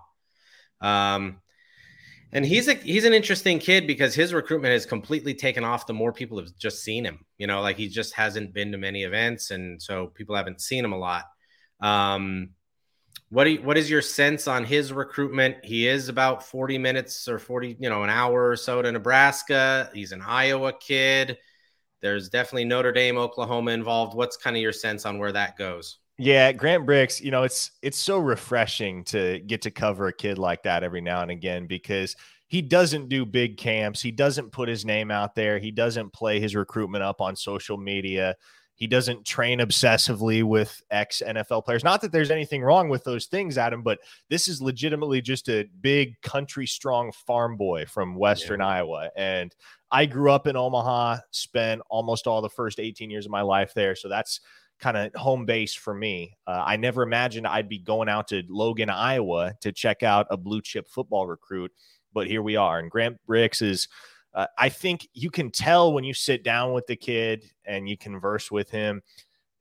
Um, 0.80 1.40
And 2.32 2.44
he's 2.44 2.66
a 2.68 2.74
he's 2.74 3.04
an 3.04 3.14
interesting 3.14 3.58
kid 3.60 3.86
because 3.86 4.14
his 4.14 4.34
recruitment 4.34 4.72
has 4.72 4.86
completely 4.86 5.34
taken 5.34 5.62
off 5.64 5.86
the 5.86 5.92
more 5.94 6.12
people 6.12 6.38
have 6.38 6.50
just 6.58 6.82
seen 6.82 7.04
him. 7.04 7.24
You 7.38 7.46
know, 7.46 7.60
like 7.62 7.76
he 7.76 7.88
just 7.88 8.12
hasn't 8.14 8.52
been 8.52 8.72
to 8.72 8.78
many 8.78 9.04
events, 9.04 9.50
and 9.52 9.80
so 9.80 10.08
people 10.08 10.34
haven't 10.34 10.60
seen 10.60 10.84
him 10.84 10.92
a 10.92 10.98
lot. 10.98 11.24
Um, 11.80 12.50
what 13.34 13.50
you, 13.50 13.62
what 13.62 13.76
is 13.76 13.90
your 13.90 14.00
sense 14.00 14.46
on 14.46 14.64
his 14.64 14.92
recruitment? 14.92 15.56
He 15.64 15.88
is 15.88 16.08
about 16.08 16.46
40 16.46 16.78
minutes 16.78 17.26
or 17.26 17.40
40, 17.40 17.76
you 17.80 17.90
know, 17.90 18.04
an 18.04 18.10
hour 18.10 18.48
or 18.48 18.54
so 18.54 18.80
to 18.80 18.92
Nebraska. 18.92 19.90
He's 19.92 20.12
an 20.12 20.22
Iowa 20.24 20.72
kid. 20.72 21.38
There's 22.00 22.28
definitely 22.28 22.66
Notre 22.66 22.92
Dame, 22.92 23.18
Oklahoma 23.18 23.72
involved. 23.72 24.14
What's 24.14 24.36
kind 24.36 24.54
of 24.54 24.62
your 24.62 24.72
sense 24.72 25.04
on 25.04 25.18
where 25.18 25.32
that 25.32 25.58
goes? 25.58 25.98
Yeah, 26.16 26.52
Grant 26.52 26.86
Brix, 26.86 27.20
you 27.20 27.32
know, 27.32 27.42
it's 27.42 27.72
it's 27.82 27.98
so 27.98 28.18
refreshing 28.18 29.02
to 29.06 29.40
get 29.40 29.62
to 29.62 29.72
cover 29.72 30.06
a 30.06 30.12
kid 30.12 30.38
like 30.38 30.62
that 30.62 30.84
every 30.84 31.00
now 31.00 31.22
and 31.22 31.32
again 31.32 31.66
because 31.66 32.14
he 32.46 32.62
doesn't 32.62 33.08
do 33.08 33.26
big 33.26 33.56
camps. 33.56 34.00
He 34.00 34.12
doesn't 34.12 34.52
put 34.52 34.68
his 34.68 34.84
name 34.84 35.10
out 35.10 35.34
there. 35.34 35.58
He 35.58 35.72
doesn't 35.72 36.12
play 36.12 36.38
his 36.38 36.54
recruitment 36.54 37.02
up 37.02 37.20
on 37.20 37.34
social 37.34 37.78
media. 37.78 38.36
He 38.76 38.86
doesn't 38.86 39.24
train 39.24 39.60
obsessively 39.60 40.42
with 40.42 40.82
ex 40.90 41.22
NFL 41.24 41.64
players. 41.64 41.84
Not 41.84 42.00
that 42.00 42.12
there's 42.12 42.30
anything 42.30 42.62
wrong 42.62 42.88
with 42.88 43.04
those 43.04 43.26
things, 43.26 43.56
Adam, 43.56 43.82
but 43.82 43.98
this 44.28 44.48
is 44.48 44.60
legitimately 44.60 45.20
just 45.20 45.48
a 45.48 45.68
big 45.80 46.20
country 46.22 46.66
strong 46.66 47.12
farm 47.12 47.56
boy 47.56 47.86
from 47.86 48.16
Western 48.16 48.60
yeah. 48.60 48.66
Iowa. 48.66 49.10
And 49.16 49.54
I 49.92 50.06
grew 50.06 50.32
up 50.32 50.46
in 50.46 50.56
Omaha, 50.56 51.18
spent 51.30 51.82
almost 51.88 52.26
all 52.26 52.42
the 52.42 52.48
first 52.48 52.80
18 52.80 53.10
years 53.10 53.26
of 53.26 53.32
my 53.32 53.42
life 53.42 53.74
there. 53.74 53.94
So 53.94 54.08
that's 54.08 54.40
kind 54.80 54.96
of 54.96 55.14
home 55.14 55.46
base 55.46 55.74
for 55.74 55.94
me. 55.94 56.36
Uh, 56.46 56.62
I 56.66 56.76
never 56.76 57.02
imagined 57.02 57.46
I'd 57.46 57.68
be 57.68 57.78
going 57.78 58.08
out 58.08 58.28
to 58.28 58.42
Logan, 58.48 58.90
Iowa 58.90 59.54
to 59.60 59.70
check 59.70 60.02
out 60.02 60.26
a 60.30 60.36
blue 60.36 60.60
chip 60.60 60.88
football 60.88 61.28
recruit, 61.28 61.70
but 62.12 62.26
here 62.26 62.42
we 62.42 62.56
are. 62.56 62.80
And 62.80 62.90
Grant 62.90 63.18
Brix 63.28 63.62
is, 63.62 63.88
uh, 64.34 64.46
I 64.58 64.68
think 64.68 65.08
you 65.12 65.30
can 65.30 65.50
tell 65.50 65.92
when 65.92 66.04
you 66.04 66.14
sit 66.14 66.42
down 66.42 66.72
with 66.72 66.86
the 66.86 66.96
kid 66.96 67.44
and 67.64 67.88
you 67.88 67.96
converse 67.96 68.50
with 68.50 68.70
him 68.70 69.02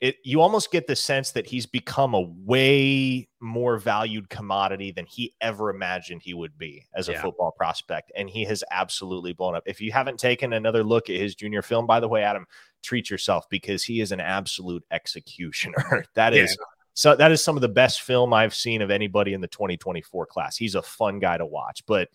it 0.04 0.18
you 0.26 0.42
almost 0.42 0.70
get 0.70 0.86
the 0.86 0.96
sense 0.98 1.32
that 1.32 1.48
he's 1.48 1.66
become 1.66 2.14
a 2.14 2.22
way 2.22 3.26
more 3.40 3.78
valued 3.78 4.30
commodity 4.30 4.92
than 4.92 5.06
he 5.06 5.34
ever 5.40 5.70
imagined 5.70 6.22
he 6.22 6.34
would 6.34 6.58
be 6.58 6.86
as 6.94 7.08
a 7.08 7.14
yeah. 7.14 7.22
football 7.22 7.52
prospect 7.52 8.12
and 8.18 8.30
he 8.30 8.44
has 8.44 8.66
absolutely 8.70 9.32
blown 9.32 9.56
up 9.56 9.64
if 9.66 9.80
you 9.80 9.94
haven't 9.94 10.20
taken 10.20 10.52
another 10.52 10.84
look 10.84 11.10
at 11.10 11.16
his 11.16 11.36
junior 11.36 11.62
film 11.62 11.88
by 11.88 12.02
the 12.02 12.08
way 12.08 12.22
adam 12.22 12.46
treat 12.84 13.10
yourself 13.10 13.46
because 13.50 13.82
he 13.82 14.02
is 14.02 14.12
an 14.12 14.20
absolute 14.20 14.84
executioner 14.92 16.06
that 16.16 16.34
is 16.34 16.52
yeah. 16.60 16.66
so 16.94 17.16
that 17.16 17.32
is 17.32 17.42
some 17.42 17.56
of 17.56 17.62
the 17.62 17.70
best 17.70 18.02
film 18.02 18.34
i've 18.34 18.54
seen 18.54 18.82
of 18.82 18.92
anybody 18.92 19.34
in 19.34 19.40
the 19.40 19.48
2024 19.48 20.26
class 20.26 20.58
he's 20.58 20.76
a 20.76 20.82
fun 20.82 21.18
guy 21.18 21.38
to 21.38 21.46
watch 21.46 21.82
but 21.88 22.10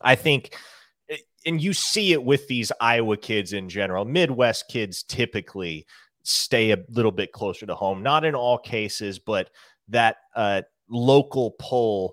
i 0.00 0.14
think 0.14 0.56
and 1.46 1.60
you 1.60 1.72
see 1.72 2.12
it 2.12 2.22
with 2.22 2.46
these 2.48 2.70
Iowa 2.80 3.16
kids 3.16 3.52
in 3.52 3.68
general. 3.68 4.04
Midwest 4.04 4.68
kids 4.68 5.02
typically 5.02 5.86
stay 6.22 6.72
a 6.72 6.78
little 6.90 7.12
bit 7.12 7.32
closer 7.32 7.66
to 7.66 7.74
home. 7.74 8.02
Not 8.02 8.24
in 8.24 8.34
all 8.34 8.58
cases, 8.58 9.18
but 9.18 9.50
that 9.88 10.16
uh, 10.36 10.62
local 10.88 11.52
pull 11.58 12.12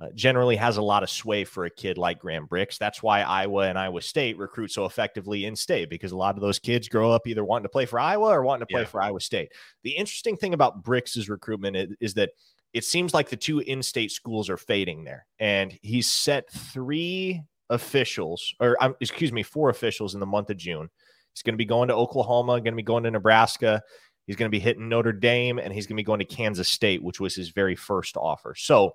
uh, 0.00 0.08
generally 0.14 0.56
has 0.56 0.78
a 0.78 0.82
lot 0.82 1.02
of 1.02 1.10
sway 1.10 1.44
for 1.44 1.64
a 1.66 1.70
kid 1.70 1.96
like 1.96 2.18
Graham 2.18 2.48
Brix. 2.48 2.78
That's 2.78 3.02
why 3.02 3.22
Iowa 3.22 3.68
and 3.68 3.78
Iowa 3.78 4.00
State 4.00 4.36
recruit 4.36 4.72
so 4.72 4.84
effectively 4.84 5.44
in 5.44 5.54
state 5.54 5.90
because 5.90 6.12
a 6.12 6.16
lot 6.16 6.34
of 6.34 6.40
those 6.40 6.58
kids 6.58 6.88
grow 6.88 7.12
up 7.12 7.26
either 7.26 7.44
wanting 7.44 7.64
to 7.64 7.68
play 7.68 7.86
for 7.86 8.00
Iowa 8.00 8.28
or 8.28 8.42
wanting 8.42 8.66
to 8.66 8.72
play 8.72 8.80
yeah. 8.80 8.88
for 8.88 9.02
Iowa 9.02 9.20
State. 9.20 9.52
The 9.84 9.90
interesting 9.90 10.36
thing 10.36 10.54
about 10.54 10.82
Brix's 10.82 11.28
recruitment 11.28 11.76
is, 11.76 11.88
is 12.00 12.14
that 12.14 12.30
it 12.72 12.84
seems 12.84 13.12
like 13.14 13.28
the 13.28 13.36
two 13.36 13.60
in-state 13.60 14.10
schools 14.10 14.48
are 14.48 14.56
fading 14.56 15.04
there, 15.04 15.26
and 15.38 15.78
he's 15.82 16.10
set 16.10 16.50
three 16.50 17.42
officials, 17.72 18.54
or 18.60 18.76
um, 18.82 18.94
excuse 19.00 19.32
me, 19.32 19.42
four 19.42 19.70
officials 19.70 20.14
in 20.14 20.20
the 20.20 20.26
month 20.26 20.50
of 20.50 20.56
June. 20.56 20.88
He's 21.34 21.42
going 21.42 21.54
to 21.54 21.58
be 21.58 21.64
going 21.64 21.88
to 21.88 21.94
Oklahoma, 21.94 22.52
going 22.52 22.64
to 22.64 22.72
be 22.72 22.82
going 22.82 23.04
to 23.04 23.10
Nebraska. 23.10 23.82
He's 24.26 24.36
going 24.36 24.48
to 24.50 24.54
be 24.56 24.60
hitting 24.60 24.88
Notre 24.88 25.12
Dame, 25.12 25.58
and 25.58 25.72
he's 25.72 25.86
going 25.86 25.96
to 25.96 26.00
be 26.00 26.06
going 26.06 26.20
to 26.20 26.24
Kansas 26.24 26.68
State, 26.68 27.02
which 27.02 27.18
was 27.18 27.34
his 27.34 27.48
very 27.48 27.74
first 27.74 28.16
offer. 28.16 28.54
So 28.56 28.94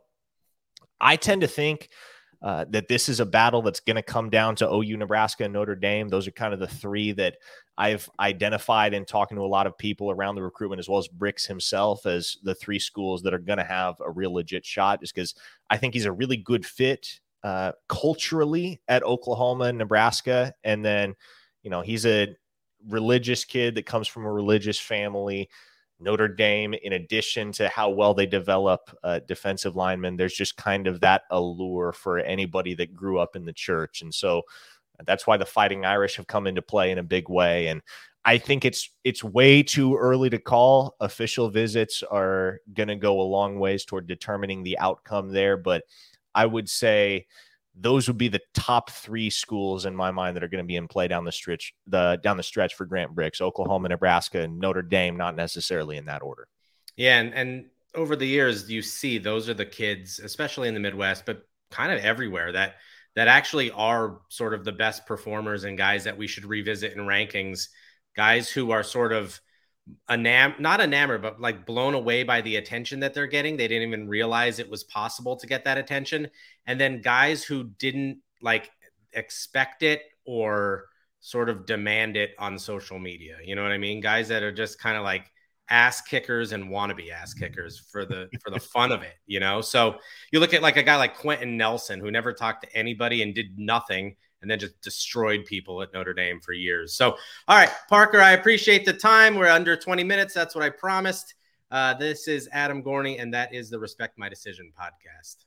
I 1.02 1.16
tend 1.16 1.42
to 1.42 1.48
think 1.48 1.90
uh, 2.42 2.66
that 2.70 2.88
this 2.88 3.10
is 3.10 3.20
a 3.20 3.26
battle 3.26 3.64
that's 3.64 3.80
going 3.80 3.96
to 3.96 4.04
come 4.04 4.30
down 4.30 4.56
to 4.56 4.72
OU, 4.72 4.98
Nebraska, 4.98 5.44
and 5.44 5.54
Notre 5.54 5.76
Dame. 5.76 6.08
Those 6.08 6.28
are 6.28 6.32
kind 6.32 6.54
of 6.54 6.60
the 6.60 6.68
three 6.68 7.12
that 7.14 7.38
I've 7.78 8.08
identified 8.20 8.94
in 8.94 9.06
talking 9.06 9.38
to 9.38 9.44
a 9.44 9.46
lot 9.46 9.68
of 9.68 9.78
people 9.78 10.12
around 10.12 10.36
the 10.36 10.44
recruitment, 10.44 10.80
as 10.80 10.88
well 10.88 11.00
as 11.00 11.08
Brix 11.08 11.48
himself, 11.48 12.06
as 12.06 12.38
the 12.44 12.54
three 12.54 12.80
schools 12.80 13.24
that 13.24 13.34
are 13.34 13.40
going 13.40 13.58
to 13.58 13.64
have 13.64 13.96
a 14.06 14.12
real 14.12 14.34
legit 14.34 14.64
shot, 14.64 15.02
just 15.02 15.16
because 15.16 15.34
I 15.70 15.78
think 15.78 15.94
he's 15.94 16.06
a 16.06 16.12
really 16.12 16.38
good 16.38 16.66
fit 16.66 17.20
uh, 17.44 17.72
culturally 17.88 18.82
at 18.88 19.04
Oklahoma 19.04 19.66
and 19.66 19.78
Nebraska. 19.78 20.54
And 20.64 20.84
then 20.84 21.16
you 21.68 21.72
know, 21.72 21.82
he's 21.82 22.06
a 22.06 22.34
religious 22.88 23.44
kid 23.44 23.76
that 23.76 23.86
comes 23.86 24.08
from 24.08 24.26
a 24.26 24.32
religious 24.32 24.80
family. 24.80 25.50
Notre 26.00 26.30
Dame, 26.30 26.74
in 26.76 26.94
addition 26.94 27.52
to 27.54 27.68
how 27.68 27.90
well 27.90 28.14
they 28.14 28.26
develop 28.26 28.90
uh, 29.04 29.20
defensive 29.28 29.76
linemen, 29.76 30.16
there's 30.16 30.34
just 30.34 30.56
kind 30.56 30.88
of 30.88 31.02
that 31.02 31.24
allure 31.30 31.92
for 31.92 32.20
anybody 32.20 32.74
that 32.76 32.94
grew 32.94 33.20
up 33.20 33.36
in 33.36 33.44
the 33.44 33.52
church. 33.52 34.02
And 34.02 34.14
so 34.14 34.44
that's 35.06 35.28
why 35.28 35.36
the 35.36 35.46
Fighting 35.46 35.84
Irish 35.84 36.16
have 36.16 36.28
come 36.28 36.48
into 36.48 36.62
play 36.62 36.90
in 36.90 37.00
a 37.00 37.04
big 37.04 37.28
way. 37.28 37.68
And 37.68 37.82
I 38.24 38.38
think 38.38 38.64
it's 38.64 38.90
it's 39.04 39.22
way 39.22 39.62
too 39.62 39.98
early 39.98 40.30
to 40.30 40.40
call. 40.40 40.96
Official 41.02 41.50
visits 41.50 42.02
are 42.02 42.60
going 42.74 42.88
to 42.88 42.96
go 42.96 43.20
a 43.20 43.24
long 43.24 43.60
ways 43.60 43.84
toward 43.84 44.08
determining 44.08 44.64
the 44.64 44.78
outcome 44.80 45.34
there, 45.34 45.58
but 45.58 45.84
I 46.38 46.46
would 46.46 46.70
say 46.70 47.26
those 47.76 48.08
would 48.08 48.18
be 48.18 48.28
the 48.28 48.42
top 48.54 48.92
three 48.92 49.32
schools 49.32 49.86
in 49.86 49.96
my 49.96 50.12
mind 50.12 50.36
that 50.36 50.44
are 50.44 50.48
going 50.48 50.64
to 50.64 50.68
be 50.68 50.76
in 50.76 50.88
play 50.88 51.08
down 51.08 51.26
the 51.26 51.32
stretch 51.32 51.74
the 51.88 52.20
down 52.22 52.38
the 52.38 52.44
stretch 52.44 52.76
for 52.76 52.86
Grant 52.86 53.16
Brix, 53.16 53.42
Oklahoma, 53.42 53.90
Nebraska, 53.90 54.42
and 54.42 54.60
Notre 54.60 54.84
Dame, 54.84 55.18
not 55.18 55.36
necessarily 55.36 55.98
in 55.98 56.06
that 56.06 56.22
order. 56.22 56.48
Yeah, 56.96 57.20
and, 57.20 57.34
and 57.34 57.66
over 57.96 58.16
the 58.16 58.28
years 58.28 58.70
you 58.70 58.84
see 58.84 59.18
those 59.18 59.50
are 59.50 59.56
the 59.56 59.66
kids, 59.66 60.20
especially 60.20 60.68
in 60.68 60.76
the 60.76 60.80
Midwest, 60.80 61.26
but 61.26 61.42
kind 61.72 61.92
of 61.92 62.00
everywhere 62.00 62.52
that 62.52 62.76
that 63.16 63.28
actually 63.28 63.72
are 63.72 64.20
sort 64.30 64.54
of 64.54 64.64
the 64.64 64.72
best 64.72 65.08
performers 65.08 65.64
and 65.64 65.76
guys 65.76 66.04
that 66.04 66.18
we 66.18 66.28
should 66.28 66.46
revisit 66.46 66.94
in 66.94 67.00
rankings, 67.00 67.70
guys 68.16 68.48
who 68.48 68.70
are 68.70 68.84
sort 68.84 69.12
of 69.12 69.42
enam 70.10 70.60
not 70.60 70.82
enamored 70.82 71.22
but 71.22 71.40
like 71.40 71.66
blown 71.66 71.94
away 71.94 72.24
by 72.24 72.42
the 72.42 72.58
attention 72.58 73.00
that 73.00 73.14
they're 73.14 73.28
getting. 73.28 73.58
They 73.58 73.68
didn't 73.68 73.88
even 73.88 74.08
realize 74.08 74.60
it 74.60 74.70
was 74.70 74.84
possible 74.84 75.36
to 75.38 75.48
get 75.48 75.64
that 75.66 75.78
attention. 75.78 76.30
And 76.66 76.80
then 76.80 77.02
guys 77.02 77.44
who 77.44 77.66
didn't 77.66 78.20
like 78.42 78.70
expect 79.14 79.84
it 79.84 80.02
or 80.26 80.86
sort 81.20 81.50
of 81.50 81.66
demand 81.66 82.16
it 82.16 82.32
on 82.38 82.60
social 82.60 83.00
media 83.00 83.38
you 83.44 83.56
know 83.56 83.64
what 83.64 83.72
i 83.72 83.78
mean? 83.78 84.00
Guys 84.02 84.28
that 84.28 84.44
are 84.44 84.52
just 84.52 84.80
kind 84.80 84.98
of 84.98 85.04
like 85.04 85.32
ass 85.70 86.02
kickers 86.02 86.54
and 86.54 86.70
wannabe 86.70 87.12
ass 87.12 87.34
kickers 87.34 87.80
for 87.92 88.06
the 88.06 88.30
for 88.42 88.52
the 88.52 88.60
fun 88.60 88.92
of 88.92 89.02
it 89.02 89.16
you 89.26 89.40
know? 89.40 89.62
So 89.62 89.98
you 90.32 90.40
look 90.40 90.54
at 90.54 90.62
like 90.62 90.78
a 90.78 90.84
guy 90.84 90.96
like 90.98 91.18
Quenton 91.18 91.58
Nelson 91.58 92.00
who 92.00 92.12
never 92.12 92.34
talked 92.34 92.64
to 92.64 92.76
anybody 92.76 93.22
and 93.24 93.34
did 93.34 93.58
nothing 93.58 94.16
and 94.42 94.50
then 94.50 94.60
just 94.60 94.80
destroyed 94.82 95.46
people 95.46 95.82
at 95.82 95.94
Notre 95.94 96.14
Dame 96.14 96.40
for 96.40 96.54
years. 96.54 96.94
So, 96.94 97.18
all 97.48 97.58
right, 97.58 97.72
Parker, 97.90 98.22
I 98.22 98.32
appreciate 98.32 98.86
the 98.86 98.94
time. 98.94 99.36
We're 99.36 99.48
under 99.48 99.76
20 99.76 100.04
minutes. 100.04 100.34
That's 100.34 100.56
what 100.56 100.64
I 100.64 100.70
promised. 100.70 101.34
Uh, 101.72 101.94
this 101.96 102.28
is 102.28 102.48
Adam 102.52 102.82
Gorney, 102.84 103.22
and 103.22 103.34
that 103.34 103.54
is 103.54 103.70
the 103.70 103.80
Respect 103.80 104.18
My 104.18 104.30
Decision 104.30 104.72
podcast. 104.80 105.47